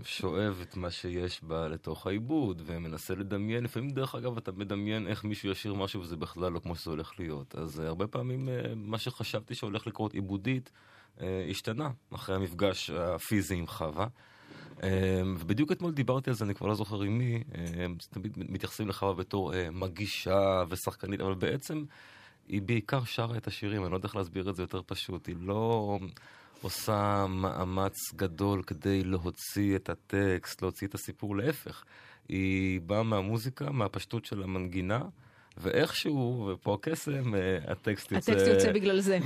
[0.01, 5.07] uh, שואב את מה שיש בה לתוך העיבוד ומנסה לדמיין, לפעמים דרך אגב אתה מדמיין
[5.07, 7.55] איך מישהו ישיר משהו וזה בכלל לא כמו שזה הולך להיות.
[7.55, 10.71] אז uh, הרבה פעמים uh, מה שחשבתי שהולך לקרות עיבודית
[11.49, 14.07] השתנה אחרי המפגש הפיזי עם חווה.
[15.37, 17.43] ובדיוק אתמול דיברתי על זה, אני כבר לא זוכר עם מי,
[18.09, 21.83] תמיד מתייחסים לחווה בתור מגישה ושחקנית, אבל בעצם
[22.47, 25.27] היא בעיקר שרה את השירים, אני לא יודע איך להסביר את זה יותר פשוט.
[25.27, 25.99] היא לא
[26.61, 31.83] עושה מאמץ גדול כדי להוציא את הטקסט, להוציא את הסיפור, להפך.
[32.29, 35.01] היא באה מהמוזיקה, מהפשטות של המנגינה,
[35.57, 38.31] ואיכשהו, ופה הקסם, אה, הטקסט יוצא...
[38.31, 39.19] הטקסט יוצא בגלל זה.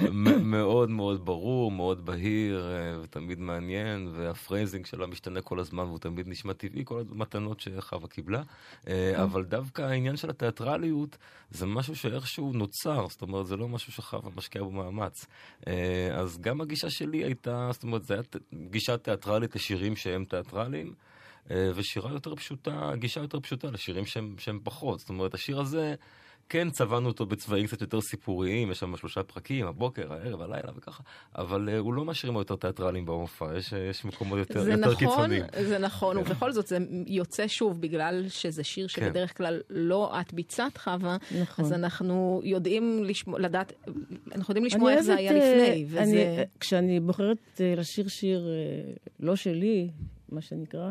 [0.44, 6.00] מאוד מאוד ברור, מאוד בהיר, אה, ותמיד מעניין, וה phrasing שלה משתנה כל הזמן, והוא
[6.00, 8.42] תמיד נשמע טבעי, כל המתנות שחווה קיבלה.
[8.88, 11.18] אה, אבל דווקא העניין של התיאטרליות,
[11.52, 15.26] זה משהו שאיכשהו נוצר, זאת אומרת, זה לא משהו שחווה משקיעה בו מאמץ.
[16.13, 20.94] אז גם הגישה שלי הייתה, זאת אומרת, זו הייתה גישה תיאטרלית לשירים שהם תיאטרליים.
[21.51, 24.99] אה, ושירה יותר פשוטה, גישה יותר פשוטה לשירים שהם, שהם פחות.
[24.99, 25.95] זאת אומרת, השיר הזה,
[26.49, 31.03] כן צבענו אותו בצבעים קצת יותר סיפוריים, יש שם שלושה פרקים, הבוקר, הערב, הלילה וככה,
[31.35, 34.95] אבל uh, הוא לא מהשירים היותר תיאטרליים במופע, יש, יש מקומות יותר, זה יותר נכון,
[34.95, 35.43] קיצוניים.
[35.62, 36.21] זה נכון, כן.
[36.21, 41.65] ובכל זאת זה יוצא שוב בגלל שזה שיר שבדרך כלל לא את ביצעת חווה, נכון.
[41.65, 43.73] אז אנחנו יודעים לשמוע, לדעת,
[44.35, 45.99] אנחנו יודעים לשמוע איך זה היה אה, לפני, וזה...
[46.01, 49.89] אני, כשאני בוחרת אה, לשיר שיר אה, לא שלי,
[50.29, 50.89] מה שנקרא,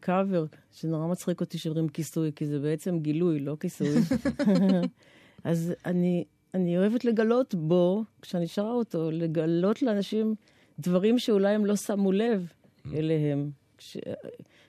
[0.00, 3.88] קאבר, שנורא מצחיק אותי שאומרים כיסוי, כי זה בעצם גילוי, לא כיסוי.
[5.44, 6.24] אז אני,
[6.54, 10.34] אני אוהבת לגלות בו, כשאני שרה אותו, לגלות לאנשים
[10.78, 12.52] דברים שאולי הם לא שמו לב
[12.94, 13.50] אליהם.
[13.78, 13.96] כש,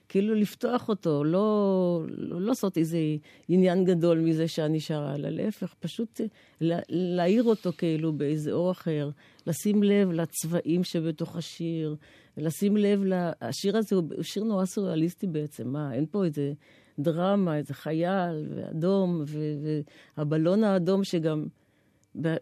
[0.08, 2.98] כאילו לפתוח אותו, לא, לא לעשות איזה
[3.48, 6.20] עניין גדול מזה שאני שרה, אלא להפך, פשוט
[6.60, 9.10] לה, להעיר אותו כאילו באיזה אור אחר,
[9.46, 11.96] לשים לב לצבעים שבתוך השיר,
[12.36, 13.32] לשים לב, לה...
[13.40, 16.52] השיר הזה הוא שיר נורא סוריאליסטי בעצם, מה, אין פה איזה
[16.98, 19.80] דרמה, איזה חייל ואדום, ו-
[20.16, 21.46] והבלון האדום שגם...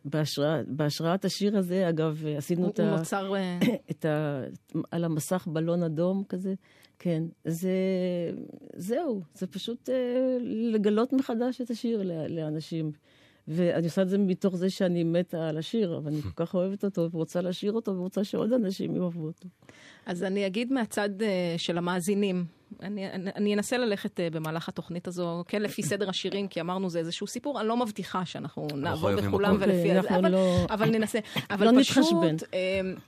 [0.05, 3.33] בהשרא, בהשראת השיר הזה, אגב, עשינו הוא, את, ה, נוצר...
[3.91, 4.43] את ה...
[4.91, 6.55] על המסך בלון אדום כזה.
[6.99, 7.73] כן, זה...
[8.75, 10.39] זהו, זה פשוט אה,
[10.73, 12.93] לגלות מחדש את השיר לאנשים.
[13.49, 16.85] ואני עושה את זה מתוך זה שאני מתה על השיר, אבל אני כל כך אוהבת
[16.85, 19.49] אותו ורוצה לשיר אותו ורוצה שעוד אנשים יאהבו אותו.
[20.07, 21.25] אז אני אגיד מהצד uh,
[21.57, 22.45] של המאזינים,
[22.83, 26.91] אני, אני, אני אנסה ללכת uh, במהלך התוכנית הזו, כן, לפי סדר השירים, כי אמרנו
[26.91, 29.57] זה איזשהו סיפור, אני לא מבטיחה שאנחנו נעבוד בכולם.
[29.61, 30.67] ולפי אוקיי, זה, אבל, לא...
[30.71, 31.19] אבל ננסה.
[31.51, 32.37] אבל לא פשוט, נתחשבן.
[32.37, 33.01] Uh,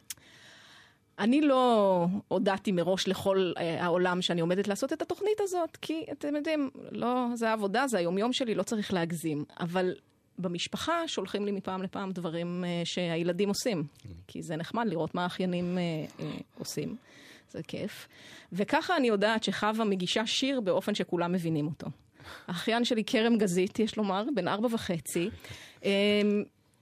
[1.18, 6.36] אני לא הודעתי מראש לכל אה, העולם שאני עומדת לעשות את התוכנית הזאת, כי אתם
[6.36, 9.44] יודעים, לא, זה העבודה, זה היומיום שלי, לא צריך להגזים.
[9.60, 9.94] אבל
[10.40, 13.84] במשפחה שולחים לי מפעם לפעם דברים אה, שהילדים עושים,
[14.26, 15.82] כי זה נחמד לראות מה האחיינים אה,
[16.20, 16.96] אה, עושים.
[17.50, 18.08] זה כיף.
[18.52, 21.86] וככה אני יודעת שחווה מגישה שיר באופן שכולם מבינים אותו.
[22.48, 25.30] האחיין שלי כרם גזית, יש לומר, בן ארבע וחצי.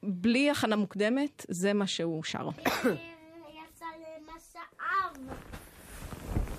[0.03, 2.49] בלי הכנה מוקדמת, זה מה שהוא שר.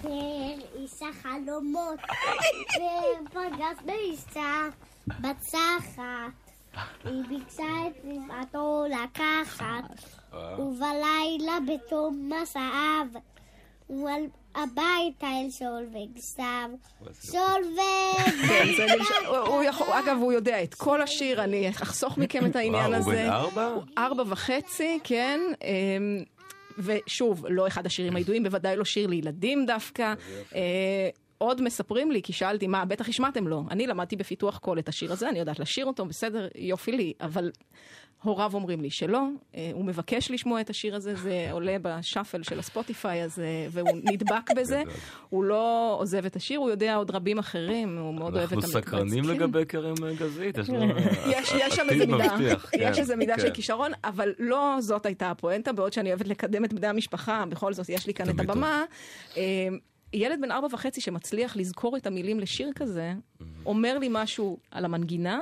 [0.04, 2.00] ואיש החלומות,
[2.76, 4.68] ופגש באישה
[5.08, 6.49] בצחת,
[7.06, 9.84] היא ביקשה את נשמתו לקחת,
[10.60, 13.06] ובלילה בתום מסעיו,
[13.88, 14.22] הוא על
[14.56, 16.70] הביתה אל!
[18.48, 22.46] כן, זה נרש- הוא- הוא יכול- אגב, הוא יודע את כל השיר, אני אחסוך מכם
[22.46, 23.24] את העניין וואו, הוא הזה.
[23.24, 23.66] בן ארבע?
[23.66, 25.40] הוא ארבע וחצי, כן.
[25.64, 26.24] אמ,
[26.78, 30.14] ושוב, לא אחד השירים הידועים, בוודאי לא שיר לילדים דווקא.
[31.42, 33.64] אה, עוד מספרים לי, כי שאלתי, מה, בטח השמעתם לו.
[33.72, 37.52] אני למדתי בפיתוח קול את השיר הזה, אני יודעת לשיר אותו, בסדר, יופי לי, אבל
[38.24, 39.24] הוריו אומרים לי שלא,
[39.56, 44.52] אה, הוא מבקש לשמוע את השיר הזה, זה עולה בשאפל של הספוטיפיי הזה, והוא נדבק
[44.58, 44.84] בזה.
[45.30, 48.68] הוא לא עוזב את השיר, הוא יודע עוד רבים אחרים, הוא מאוד אוהב את אנחנו
[48.68, 48.84] המקבץ.
[48.88, 49.30] סקרנים כן.
[49.30, 53.42] לגבי כרם גזית, יש שם עתיד איזה מידה, מבטיח, יש כן, איזה מידה כן.
[53.42, 57.74] של כישרון, אבל לא זאת הייתה הפואנטה, בעוד שאני אוהבת לקדם את בני המשפחה, בכל
[57.74, 58.40] זאת יש לי כאן את.
[58.40, 58.84] הבמה.
[60.14, 63.14] ילד בן ארבע וחצי שמצליח לזכור את המילים לשיר כזה,
[63.66, 65.40] אומר לי משהו על המנגינה,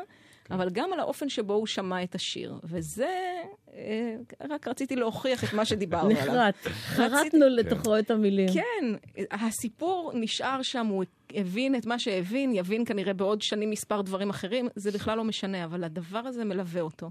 [0.51, 2.59] אבל גם על האופן שבו הוא שמע את השיר.
[2.63, 3.41] וזה,
[3.73, 4.15] אה,
[4.49, 6.23] רק רציתי להוכיח את מה שדיברנו עליו.
[6.23, 6.55] נחרט.
[6.67, 8.49] חרטנו לתוכו את המילים.
[8.53, 8.85] כן,
[9.31, 14.67] הסיפור נשאר שם, הוא הבין את מה שהבין, יבין כנראה בעוד שנים מספר דברים אחרים,
[14.75, 17.09] זה בכלל לא משנה, אבל הדבר הזה מלווה אותו.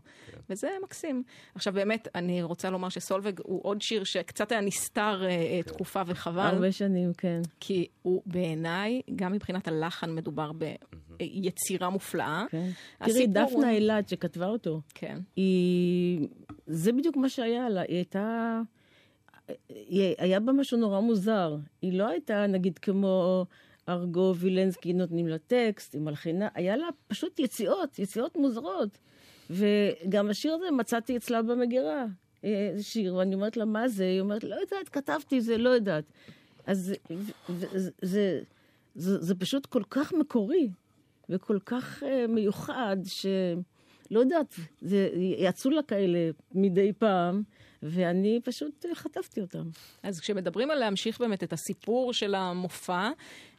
[0.51, 1.23] וזה מקסים.
[1.55, 6.41] עכשיו באמת, אני רוצה לומר שסולווג הוא עוד שיר שקצת היה נסתר אה, תקופה וחבל,
[6.41, 7.41] הרבה שנים, כן.
[7.61, 10.53] כי הוא בעיניי, גם מבחינת הלחן מדובר
[11.19, 12.45] ביצירה מופלאה.
[12.51, 12.71] כן.
[12.99, 15.19] תראי, הוא- דפנה אילת שכתבה אותו, כן.
[15.37, 16.29] היא...
[16.67, 18.61] זה בדיוק מה שהיה לה, היא הייתה...
[19.69, 21.57] היא- היה בה משהו נורא מוזר.
[21.83, 23.45] היא לא הייתה, נגיד, כמו
[23.89, 28.99] ארגו וילנסקי נותנים לה טקסט, היא מלחינה, היה לה פשוט יציאות, יציאות מוזרות.
[29.51, 32.05] וגם השיר הזה מצאתי אצלה במגירה.
[32.45, 34.05] אה, זה שיר, ואני אומרת לה, מה זה?
[34.05, 36.05] היא אומרת, לא יודעת, כתבתי זה, לא יודעת.
[36.67, 36.95] אז
[37.49, 38.41] זה, זה,
[38.95, 40.71] זה, זה פשוט כל כך מקורי,
[41.29, 47.43] וכל כך uh, מיוחד, שלא יודעת, זה, יצאו לה כאלה מדי פעם,
[47.83, 49.65] ואני פשוט uh, חטפתי אותם.
[50.03, 53.11] אז כשמדברים על להמשיך באמת את הסיפור של המופע,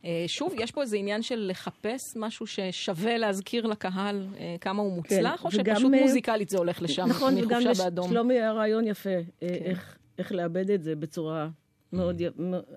[0.06, 4.93] אה, שוב, יש פה איזה עניין של לחפש משהו ששווה להזכיר לקהל אה, כמה הוא
[4.93, 8.06] מוצלח, או וגם, שפשוט אה, מוזיקלית זה הולך לשם, נכון, וגם מחופשה באדום.
[8.06, 8.12] כן.
[8.12, 11.49] לשלומי היה רעיון יפה, אה, איך, איך לאבד את זה בצורה
[11.93, 12.21] מאוד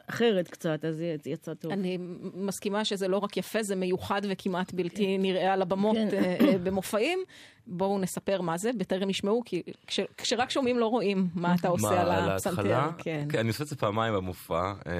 [0.06, 1.72] אחרת קצת, אז זה יצא טוב.
[1.72, 1.98] אני
[2.34, 6.08] מסכימה שזה לא רק יפה, זה מיוחד וכמעט בלתי נראה על הבמות כן.
[6.12, 7.18] אה, אה, במופעים.
[7.66, 11.86] בואו נספר מה זה, בטרם ישמעו, כי כש- כשרק שומעים לא רואים מה אתה עושה
[11.90, 12.62] מה, על הפסנתר.
[12.98, 13.26] כן.
[13.28, 14.72] כן, אני עושה את זה פעמיים במופע.
[14.86, 14.92] אה,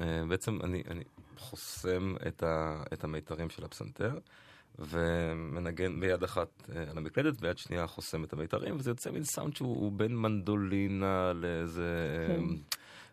[0.00, 1.04] אה, בעצם אני אני
[1.38, 4.18] חוסם את ה- את המיתרים של הפסנתר.
[4.78, 9.56] ומנגן ביד אחת אה, על המקלדת, ביד שנייה חוסם את המיתרים, וזה יוצא מין סאונד
[9.56, 12.42] שהוא הוא בין מנדולינה לאיזה כן.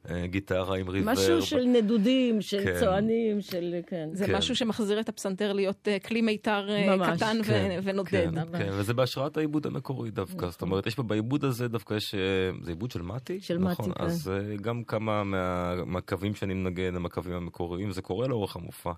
[0.10, 1.12] אה, גיטרה עם ריברב.
[1.14, 2.80] משהו של נדודים, של כן.
[2.80, 3.76] צוענים, של...
[3.88, 4.10] כן.
[4.14, 4.36] זה כן.
[4.36, 8.10] משהו שמחזיר את הפסנתר להיות אה, כלי מיתר אה, ממש, קטן ו- כן, ונודד.
[8.10, 8.62] כן, ממש.
[8.62, 10.50] כן, וזה בהשראת העיבוד המקורי דווקא.
[10.50, 12.16] זאת אומרת, יש פה בעיבוד הזה דווקא יש...
[12.62, 13.40] זה עיבוד של מתי?
[13.42, 14.06] של נכון, מתי, כן.
[14.06, 18.92] אז גם כמה מה- מהקווים שאני מנגן הם הקווים המקוריים, זה קורה לאורך המופע.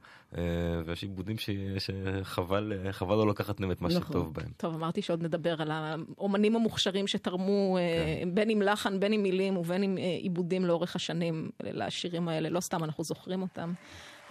[0.86, 4.02] ויש עיבודים ש- שחבל חבל לא לקחת מהם את מה נכון.
[4.02, 4.48] שטוב בהם.
[4.58, 7.78] טוב, אמרתי שעוד נדבר על האומנים המוכשרים שתרמו,
[8.22, 8.30] כן.
[8.36, 12.50] בין עם לחן, בין עם מילים ובין אה, עיבודים לאורך השנים לשירים האלה.
[12.50, 13.74] לא סתם אנחנו זוכרים אותם.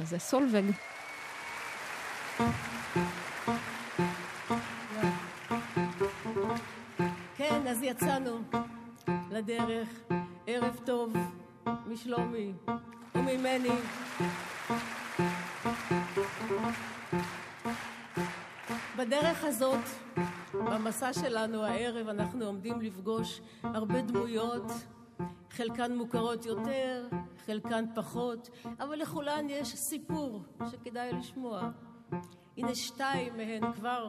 [0.01, 0.64] אז זה סולווג.
[7.36, 8.39] כן, אז יצאנו
[9.30, 9.89] לדרך.
[10.47, 11.12] ערב טוב
[11.86, 12.53] משלומי
[13.14, 13.68] וממני.
[18.97, 19.84] בדרך הזאת,
[20.55, 24.72] במסע שלנו הערב, אנחנו עומדים לפגוש הרבה דמויות,
[25.57, 27.09] חלקן מוכרות יותר,
[27.46, 28.48] חלקן פחות,
[28.80, 31.70] אבל לכולן יש סיפור שכדאי לשמוע.
[32.57, 34.09] הנה שתיים מהן כבר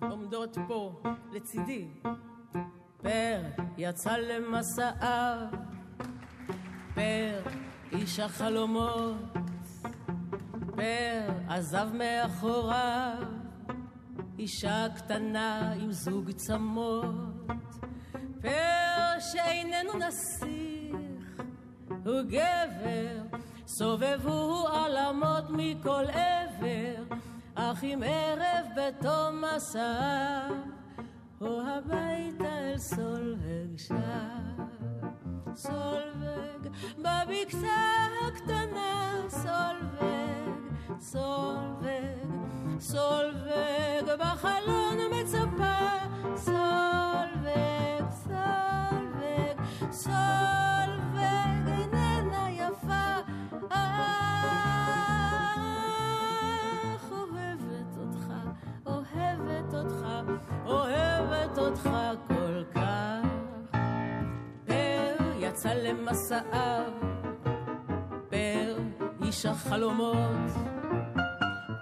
[0.00, 1.88] עומדות פה לצידי.
[3.02, 3.40] פר
[3.78, 5.46] יצא למסעיו,
[6.94, 7.40] פר
[7.92, 9.16] איש החלומות,
[10.76, 13.22] פר עזב מאחוריו
[14.38, 17.14] אישה קטנה עם זוג צמות,
[18.42, 19.98] פר שאיננו
[22.04, 27.16] וגבר, סובבו עלמות מכל עבר,
[27.54, 30.48] אך אם ערב בתום מסע,
[31.40, 33.94] או הביתה אל סולבג שב.
[35.56, 40.50] סולבג, בבקתה הקטנה, סולבג,
[41.00, 42.28] סולבג,
[42.80, 45.78] סולבג, בחלון מצפה,
[46.36, 49.56] סולבג, סולבג,
[49.90, 50.73] סולבג,
[60.74, 61.90] אוהבת אותך
[62.28, 63.24] כל כך.
[64.64, 66.92] פר יצא למסעיו,
[68.28, 68.76] פר
[69.22, 70.50] איש החלומות,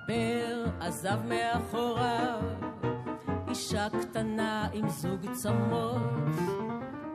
[0.07, 2.41] פר עזב מאחוריו
[3.49, 6.03] אישה קטנה עם זוג צמות.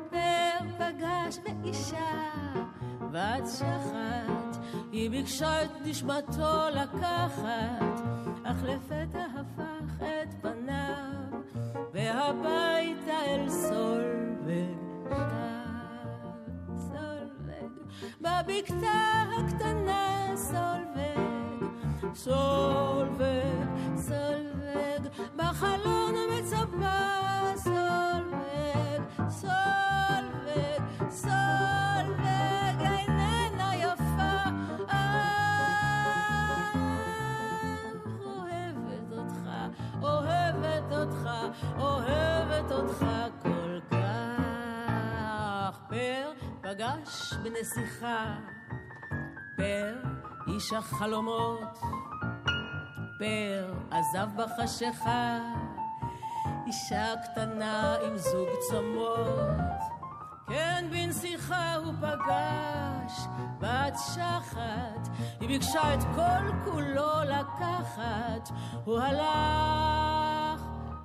[0.10, 2.32] פר פגש באישה
[3.12, 4.58] בת שחת,
[4.92, 8.02] היא ביקשה את נשמתו לקחת,
[8.44, 9.77] אך לפתע הפך
[12.08, 14.78] והביתה אל סולבג.
[16.78, 17.72] סולבג,
[18.22, 21.66] בבקתה הקטנה סולבג,
[22.16, 27.37] סולבג, סולבג, בחלון מצפה
[41.80, 43.06] אוהבת אותך
[43.42, 43.98] כל כך.
[45.90, 46.32] פר
[46.62, 48.36] פגש בנסיכה,
[49.58, 49.96] פר
[50.48, 51.80] איש החלומות,
[53.20, 55.40] פר עזב בחשיכה,
[56.68, 59.98] אישה קטנה עם זוג צמות.
[60.48, 63.28] כן, בנסיכה הוא פגש
[63.60, 65.08] בת שחת,
[65.40, 68.50] היא ביקשה את כל כולו לקחת,
[68.86, 70.17] הוא הלך,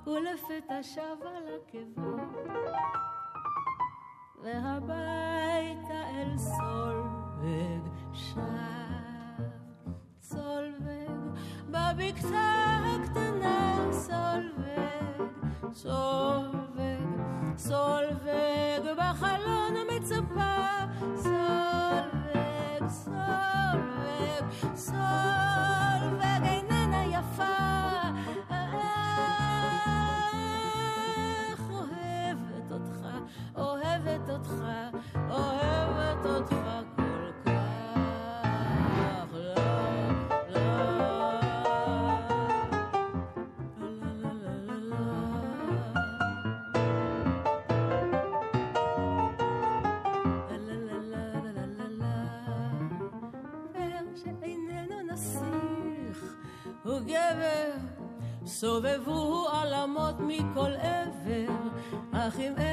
[0.07, 2.17] ולפתע שב על עקבו,
[4.43, 8.63] והביתה אל סולבג שב.
[10.21, 11.09] סולבג,
[11.69, 15.23] בבקתה הקטנה סולבג,
[15.73, 17.05] סולבג,
[17.57, 20.55] סולבג, בחלון מצפה,
[21.15, 24.43] סולבג, סולבג,
[24.75, 25.32] סולבג,
[56.93, 57.71] הוא גבר,
[58.45, 61.53] סובבו עלמות מכל עבר,
[62.11, 62.72] אך אם ערב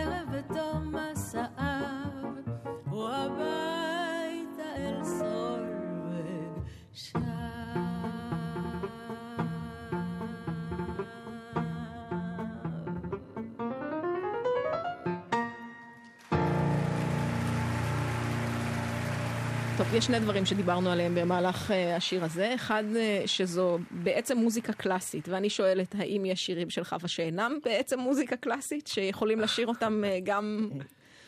[19.81, 22.55] טוב, יש שני דברים שדיברנו עליהם במהלך אה, השיר הזה.
[22.55, 27.99] אחד, אה, שזו בעצם מוזיקה קלאסית, ואני שואלת, האם יש שירים של חווה שאינם בעצם
[27.99, 30.71] מוזיקה קלאסית, שיכולים לשיר אותם אה, גם...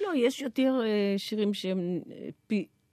[0.00, 2.00] לא, יש יותר אה, שירים שהם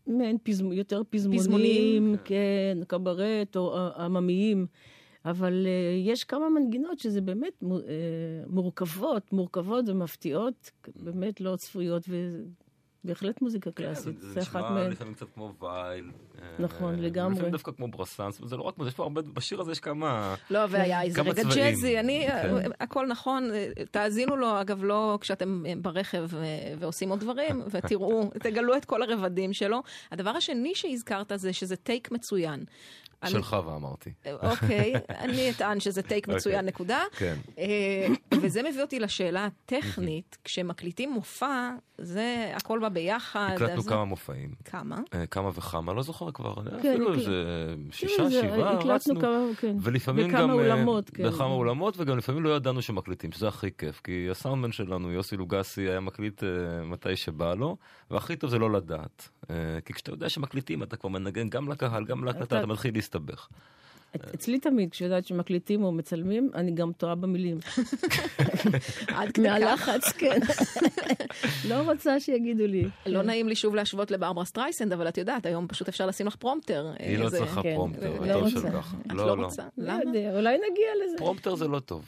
[0.08, 0.72] מעין פזמ...
[0.72, 2.16] יותר פזמונים, פזמונים.
[2.26, 4.68] כן, קברט או אה, עממיים,
[5.26, 7.70] אבל אה, יש כמה מנגינות שזה באמת אה,
[8.48, 12.04] מורכבות, מורכבות ומפתיעות, באמת לא צפויות,
[13.06, 14.20] ובהחלט מוזיקה קלאסית.
[14.22, 14.88] כן, זה נשמע.
[14.88, 16.12] לפעמים קצת כמו וייל.
[16.42, 17.34] אה, נכון, לגמרי.
[17.34, 20.36] לפעמים דווקא כמו ברסנס, וזה לא רק, זה, יש פה הרבה, בשיר הזה יש כמה...
[20.50, 21.44] לא, והיה איזה רגע.
[21.56, 22.56] ג'אזי, אני, כן.
[22.80, 23.50] הכל נכון,
[23.92, 29.02] תאזינו לו, אגב, לא כשאתם אה, ברכב אה, ועושים עוד דברים, ותראו, תגלו את כל
[29.02, 29.84] הרבדים שלו.
[30.12, 32.64] הדבר השני שהזכרת זה שזה טייק מצוין.
[33.24, 34.10] אני- של חווה אמרתי.
[34.44, 34.94] אוקיי,
[35.24, 37.00] אני אטען שזה טייק מצוין, נקודה.
[37.12, 37.36] כן.
[37.58, 38.08] אה,
[38.42, 43.50] וזה מביא אותי לשאלה הטכנית, כשמקליטים מופע, זה הכל בא ביחד.
[43.56, 44.52] הקלטנו אז- כמה מופעים.
[44.66, 44.98] כמה?
[45.14, 47.32] אה, כמה וכמה, לא זוכר כבר, כן, אפילו איזה
[47.92, 49.20] שישה, כן, זה- שבעה, רצנו.
[49.22, 49.76] כמה, כן.
[49.82, 50.50] ולפעמים בכמה גם...
[50.50, 51.24] אה, אולמות, כן.
[51.28, 54.02] בכמה אולמות, וגם לפעמים לא ידענו שמקליטים, שזה הכי כיף.
[54.04, 56.44] כי הסאונדמן שלנו, יוסי לוגסי, היה מקליט
[56.84, 57.78] מתי שבא לו,
[58.12, 59.30] והכי טוב זה לא לדעת.
[59.86, 63.48] כי כשאתה יודע שמקליטים, אתה כבר מנגן גם לקהל, גם להקלטה, אתה מתחיל להסתבך.
[64.36, 67.58] אצלי תמיד, כשיודעת שמקליטים או מצלמים, אני גם טועה במילים.
[69.08, 69.54] עד כדי כך.
[69.54, 70.40] מהלחץ, כן.
[71.70, 72.90] לא רוצה שיגידו לי.
[73.06, 76.36] לא נעים לי שוב להשוות לברברה סטרייסנד, אבל את יודעת, היום פשוט אפשר לשים לך
[76.36, 76.92] פרומפטר.
[77.00, 78.68] היא לא צריכה כן, פרומפטר, לא וטוב רוצה.
[79.08, 79.64] את לא רוצה?
[79.78, 80.02] לא למה?
[80.04, 81.18] יודע, אולי נגיע לזה.
[81.18, 82.06] פרומפטר זה לא טוב.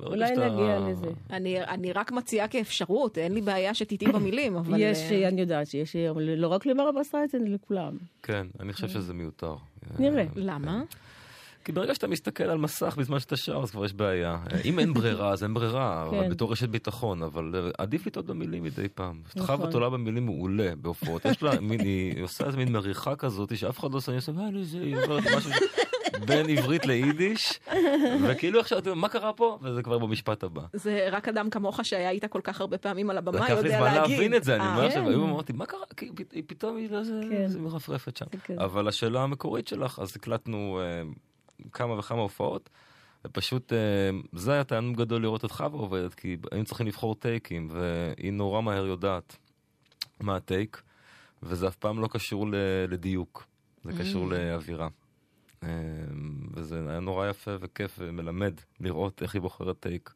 [0.00, 1.06] אולי שאתה- נגיע לזה.
[1.30, 4.80] אני, אני רק מציעה כאפשרות, אין לי בעיה שתטעי במילים, אבל...
[4.80, 7.96] יש, אה, אני יודעת שיש היום, לא רק לברברה סטרייסנד, לכולם.
[8.22, 9.54] כן, אני חושב שזה מיותר.
[9.98, 10.24] נראה.
[10.36, 10.82] למה?
[11.64, 14.38] כי ברגע שאתה מסתכל על מסך בזמן שאתה שר, אז כבר יש בעיה.
[14.64, 16.28] אם אין ברירה, אז אין ברירה, כן.
[16.30, 19.20] בתור רשת ביטחון, אבל אה, עדיף לטעות במילים מדי פעם.
[19.36, 19.56] נכון.
[19.56, 21.24] חווה עולה במילים מעולה בהופעות.
[21.24, 24.32] יש לה, מין- היא עושה איזה מין מריחה כזאת, שאף אחד לא עושה, אני עושה,
[24.32, 24.46] "אה,
[24.82, 25.50] היא אומרת משהו
[26.26, 27.60] בין עברית ליידיש,
[28.28, 29.58] וכאילו עכשיו, מה קרה פה?
[29.62, 30.62] וזה כבר במשפט הבא.
[30.72, 33.78] זה רק אדם כמוך שהיה איתה כל כך הרבה פעמים על הבמה, לקח לי יודע
[33.78, 34.10] זמן להגיד.
[34.10, 35.08] להבין את זה, אני אה, אומר עכשיו, כן.
[35.08, 35.84] היום אמרתי, מה קרה?
[35.96, 36.88] כי פתאום היא
[37.30, 37.46] כן.
[37.58, 38.26] מרפרפת שם.
[38.58, 41.02] אבל השאלה המקורית שלך, אז הקלטנו אה,
[41.72, 42.70] כמה וכמה הופעות,
[43.26, 43.78] ופשוט אה,
[44.32, 48.60] זה היה תענוג גדול לראות את חווה עובדת, כי היינו צריכים לבחור טייקים, והיא נורא
[48.60, 49.36] מהר יודעת
[50.20, 50.82] מה הטייק,
[51.42, 52.46] וזה אף פעם לא קשור
[52.88, 53.46] לדיוק,
[53.84, 54.88] זה קשור לאווירה.
[55.62, 55.68] אה,
[56.54, 60.15] וזה היה נורא יפה וכיף ומלמד לראות איך היא בוחרת טייק.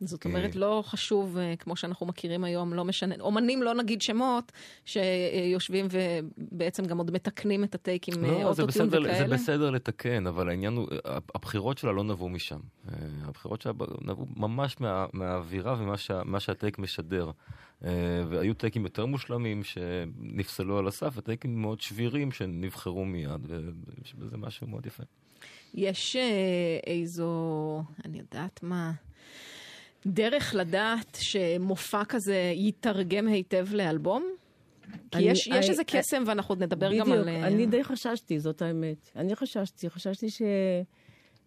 [0.00, 4.52] זאת אומרת, לא חשוב, אה, כמו שאנחנו מכירים היום, לא משנה, אומנים, לא נגיד שמות,
[4.84, 9.18] שיושבים ובעצם גם עוד מתקנים את הטייקים אה, לא, זה אוטוטיון בסדר, וכאלה.
[9.18, 10.88] זה בסדר לתקן, אבל העניין הוא,
[11.34, 12.60] הבחירות שלה לא נבעו משם.
[12.88, 12.94] אה,
[13.24, 17.30] הבחירות שלה נבעו ממש מה, מהאווירה ומה שה, שהטייק משדר.
[17.84, 17.90] אה,
[18.28, 24.66] והיו טייקים יותר מושלמים שנפסלו על הסף, וטייקים מאוד שבירים שנבחרו מיד, ויש בזה משהו
[24.66, 25.02] מאוד יפה.
[25.74, 26.22] יש אה,
[26.86, 28.92] איזו, אני יודעת מה,
[30.06, 34.24] דרך לדעת שמופע כזה יתרגם היטב לאלבום?
[35.10, 37.28] כי אני- יש, יש I- איזה קסם, ואנחנו עוד נדבר גם בדיוק, על...
[37.28, 39.10] אה, אני די חששתי, זאת האמת.
[39.16, 40.42] אני חששתי, חששתי ש...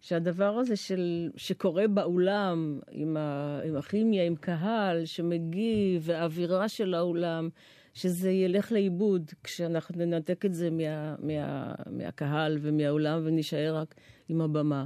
[0.00, 1.30] שהדבר הזה של...
[1.36, 3.60] שקורה באולם, עם, ה...
[3.64, 7.48] עם הכימיה, עם קהל שמגיב, והאווירה של האולם,
[7.94, 11.14] שזה ילך לאיבוד כשאנחנו ננתק את זה מה...
[11.18, 11.74] מה...
[11.90, 13.94] מהקהל ומהאולם ונישאר רק
[14.28, 14.84] עם הבמה.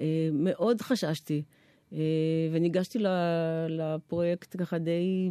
[0.00, 1.59] אה, מאוד חששתי, אה,
[2.52, 3.06] וניגשתי ל-
[3.68, 5.30] לפרויקט ככה די...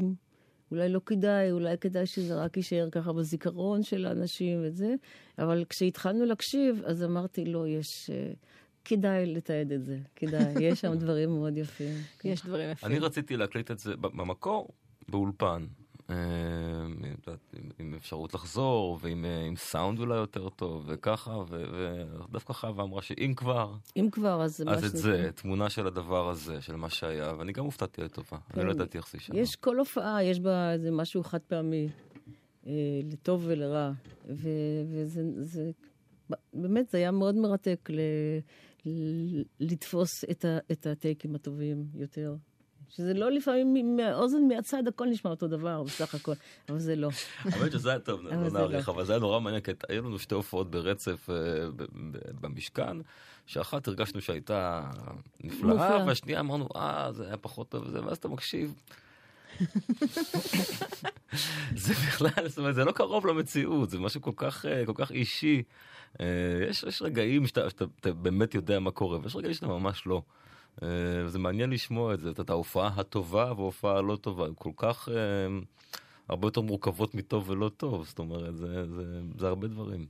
[0.71, 4.95] אולי לא כדאי, אולי כדאי שזה רק יישאר ככה בזיכרון של האנשים וזה,
[5.39, 8.09] אבל כשהתחלנו להקשיב, אז אמרתי, לא, יש...
[8.09, 8.31] אה,
[8.85, 11.93] כדאי לתעד את זה, כדאי, יש שם דברים מאוד יפים.
[12.23, 12.89] יש דברים יפים.
[12.89, 14.69] אני רציתי להקליט את זה במקור,
[15.09, 15.65] באולפן.
[16.09, 16.15] אה,
[17.79, 23.73] עם- אפשרות לחזור, ועם אה, סאונד אולי יותר טוב, וככה, ודווקא חווה אמרה שאם כבר,
[23.97, 24.97] אם כבר, אז אז את.
[24.97, 28.37] זה, תמונה של הדבר הזה, של מה שהיה, ואני גם הופתעתי לטובה.
[28.53, 29.37] אני לא ידעתי איך זה יישמע.
[29.39, 31.87] יש כל הופעה, יש בה איזה משהו חד פעמי,
[32.67, 32.73] אה,
[33.11, 33.91] לטוב ולרע.
[34.25, 35.71] וזה, זה,
[36.53, 37.89] באמת, זה היה מאוד מרתק
[39.59, 40.09] לתפוס
[40.71, 42.35] את הטייקים הטובים יותר.
[42.89, 46.33] שזה לא לפעמים מהאוזן מהצד הכל נשמע אותו דבר בסך הכל,
[46.69, 47.09] אבל זה לא.
[47.45, 48.93] האמת שזה היה טוב, לא זה נאריך, לא.
[48.93, 51.35] אבל זה היה נורא מעניין, כי היו לנו שתי הופעות ברצף אה,
[52.41, 52.97] במשכן,
[53.45, 54.89] שאחת הרגשנו שהייתה
[55.43, 56.05] נפלאה.
[56.07, 58.75] והשנייה אמרנו, אה, זה היה פחות טוב ואז אתה מקשיב.
[61.75, 65.11] זה בכלל, זאת אומרת, זה לא קרוב למציאות, זה משהו כל כך, אה, כל כך
[65.11, 65.63] אישי.
[66.19, 66.25] אה,
[66.69, 70.21] יש, יש רגעים שאתה, שאתה אתה באמת יודע מה קורה, ויש רגעים שאתה ממש לא.
[70.83, 70.87] אה,
[71.27, 75.09] זה מעניין לשמוע את זה, את ההופעה הטובה וההופעה הלא טובה, הם כל כך...
[75.09, 75.59] אה,
[76.29, 79.03] הרבה יותר מורכבות מטוב ולא טוב, זאת אומרת, זה, זה,
[79.37, 80.05] זה הרבה דברים.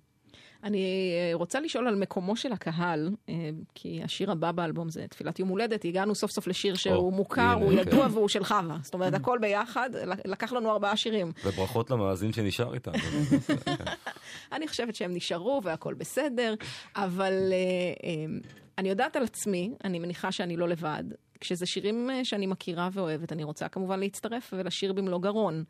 [0.64, 3.10] אני אה, רוצה לשאול על מקומו של הקהל,
[3.76, 7.42] כי השיר הבא באלבום זה תפילת יום הולדת, הגענו סוף סוף לשיר שהוא או, מוכר,
[7.42, 8.14] הנה, הוא ידוע כן.
[8.14, 8.78] והוא של חווה.
[8.84, 9.90] זאת אומרת, הכל ביחד,
[10.26, 11.32] לקח לנו ארבעה שירים.
[11.46, 12.94] וברכות למאזין שנשאר איתנו.
[14.54, 16.54] אני חושבת שהם נשארו והכל בסדר,
[16.96, 17.34] אבל
[18.80, 21.04] אני יודעת על עצמי, אני מניחה שאני לא לבד.
[21.40, 25.64] כשזה שירים אה, שאני מכירה ואוהבת, אני רוצה כמובן להצטרף ולשיר במלוא גרון.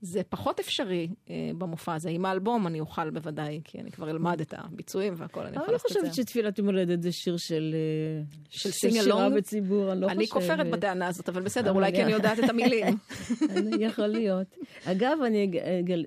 [0.00, 2.10] זה פחות אפשרי אה, במופע הזה.
[2.10, 5.72] עם האלבום אני אוכל בוודאי, כי אני כבר אלמד את הביצועים והכל, אני אבל אני
[5.72, 6.22] לעשות את חושבת זה.
[6.22, 7.74] שתפילת יום הולדת זה שיר של...
[7.74, 9.30] אה, של של שירה?
[9.30, 10.42] בציבור, אני לא אני חושבת.
[10.42, 12.86] כופרת בטענה הזאת, אבל בסדר, אבל אולי כי אני- אני יודעת את המילים.
[13.56, 14.46] אני- יכול להיות.
[14.84, 16.04] אגב, אני אג- אגל-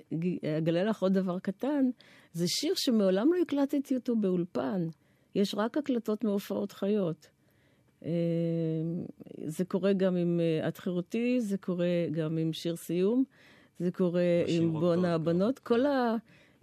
[0.57, 1.85] אגלה לך עוד דבר קטן,
[2.33, 4.87] זה שיר שמעולם לא הקלטתי אותו באולפן.
[5.35, 7.29] יש רק הקלטות מהופעות חיות.
[8.05, 8.11] אה,
[9.45, 13.23] זה קורה גם עם אה, את חירותי, זה קורה גם עם שיר סיום,
[13.79, 15.59] זה קורה עם בונה הבנות.
[15.59, 16.15] כל, ה,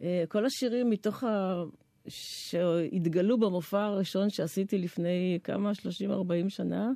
[0.03, 1.63] אה, כל השירים מתוך ה...
[2.09, 6.91] שהתגלו במופע הראשון שעשיתי לפני כמה, 30-40 שנה,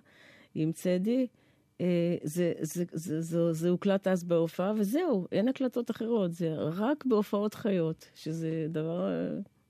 [0.55, 1.27] עם צדי,
[2.23, 7.55] זה, זה, זה, זה, זה הוקלט אז בהופעה, וזהו, אין הקלטות אחרות, זה רק בהופעות
[7.55, 9.09] חיות, שזה דבר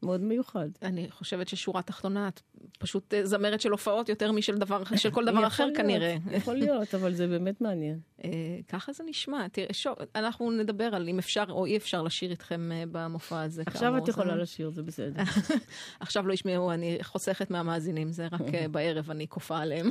[0.03, 0.69] מאוד מיוחד.
[0.83, 2.41] אני חושבת ששורה תחתונה, את
[2.79, 6.17] פשוט אה, זמרת של הופעות יותר משל דבר, של כל דבר אחר להיות, כנראה.
[6.31, 7.99] יכול להיות, אבל זה באמת מעניין.
[8.25, 8.31] אה,
[8.69, 9.49] ככה זה נשמע.
[9.49, 13.63] תראה, שוב, אנחנו נדבר על אם אפשר או אי אפשר לשיר איתכם אה, במופע הזה.
[13.67, 15.23] עכשיו את יכולה זה- לשיר, זה בסדר.
[16.01, 18.41] עכשיו לא ישמעו, אני חוסכת מהמאזינים, זה רק
[18.73, 19.91] בערב אני כופה עליהם.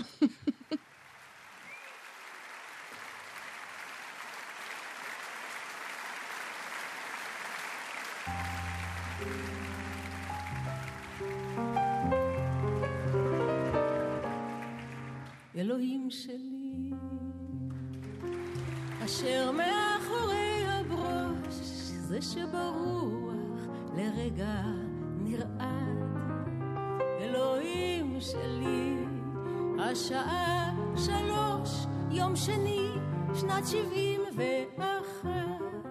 [33.65, 35.85] שנת שבעים ואחת.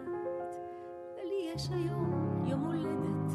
[1.16, 3.32] ולי יש היום יום הולדת,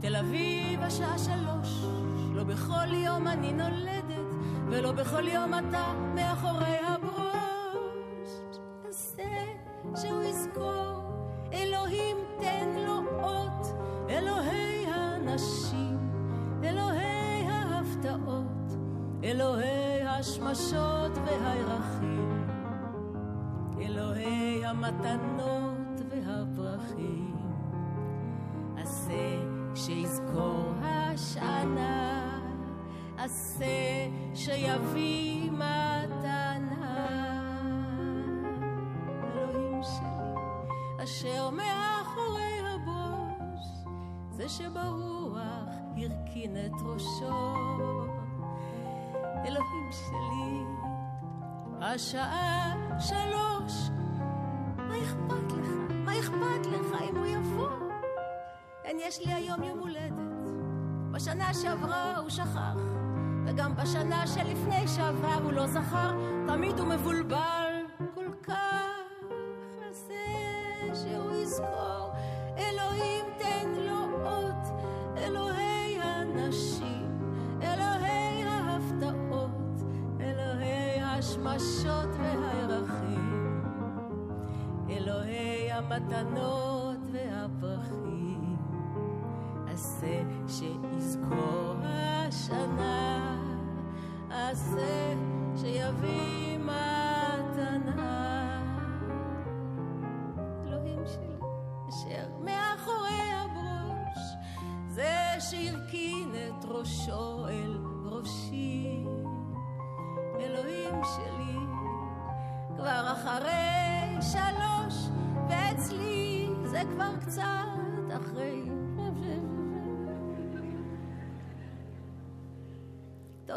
[0.00, 1.84] תל אביב השעה שלוש,
[2.34, 4.34] לא בכל יום אני נולדת,
[4.68, 8.30] ולא בכל יום אתה מאחורי הברוש.
[8.88, 9.44] עשה
[9.96, 11.02] שהוא יזכור,
[11.52, 13.66] אלוהים תן לו אות,
[14.10, 15.98] אלוהי הנשים,
[16.64, 18.76] אלוהי ההפתעות,
[19.24, 21.77] אלוהי השמשות והירחים,
[24.84, 27.36] המתנות והפרחים.
[28.76, 29.42] עשה
[29.74, 32.40] שיזכור השנה,
[33.18, 36.98] עשה שיביא מתנה.
[39.22, 43.66] אלוהים שלי, אשר מאחורי הבוש,
[44.30, 47.54] זה שברוח הרכין את ראשו.
[49.46, 50.64] אלוהים שלי,
[51.80, 53.90] השעה שלוש,
[58.98, 60.12] יש לי היום יום הולדת.
[61.10, 62.76] בשנה שעברה הוא שכח,
[63.46, 66.10] וגם בשנה שלפני שעבר הוא לא זכר,
[66.46, 67.74] תמיד הוא מבולבל
[68.14, 68.87] כל כך.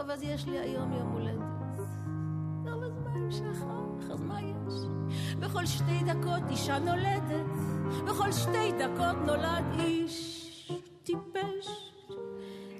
[0.02, 1.78] טוב, אז יש לי היום יום הולדת.
[2.66, 4.12] טוב, אז מה אם שכח?
[4.12, 4.74] אז מה יש?
[5.40, 7.60] בכל שתי דקות אישה נולדת,
[8.06, 10.72] בכל שתי דקות נולד איש
[11.04, 11.68] טיפש.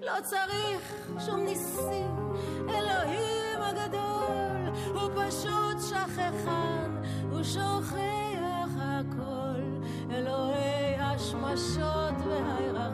[0.02, 2.34] לא צריך שום ניסים,
[2.70, 7.02] אלוהים הגדול, הוא פשוט שכחן,
[7.32, 9.62] הוא שוכח הכל,
[10.12, 12.91] אלוהי השמשות והירחים,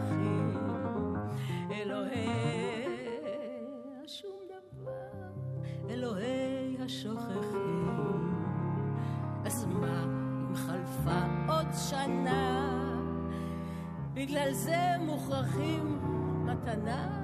[14.37, 15.99] בגלל זה מוכרחים
[16.45, 17.16] מתנה?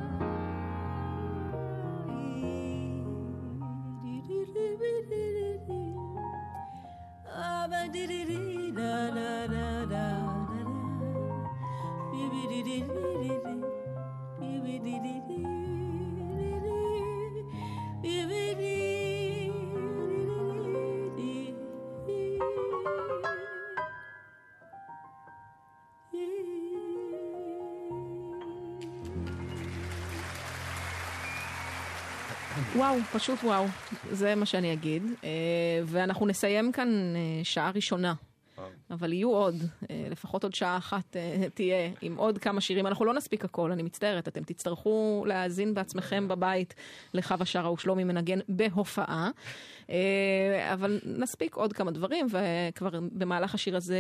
[32.94, 33.66] וואו, פשוט וואו,
[34.12, 35.04] זה מה שאני אגיד.
[35.24, 35.30] אה,
[35.86, 38.14] ואנחנו נסיים כאן אה, שעה ראשונה.
[38.92, 39.56] אבל יהיו עוד,
[39.90, 41.18] אה, לפחות עוד שעה אחת
[41.54, 42.88] תהיה עם עוד כמה שירים.
[42.88, 46.74] אנחנו לא נספיק הכל, אני מצטערת, אתם תצטרכו להאזין בעצמכם בבית
[47.14, 49.30] לחווה שרה ושלומי מנגן בהופעה.
[50.74, 53.98] אבל נספיק עוד כמה דברים, וכבר במהלך השיר הזה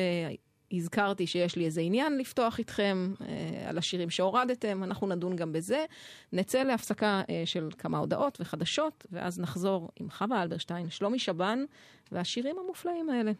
[0.73, 5.85] הזכרתי שיש לי איזה עניין לפתוח איתכם אה, על השירים שהורדתם, אנחנו נדון גם בזה.
[6.33, 11.63] נצא להפסקה אה, של כמה הודעות וחדשות, ואז נחזור עם חווה אלברשטיין, שלומי שבן
[12.11, 13.31] והשירים המופלאים האלה.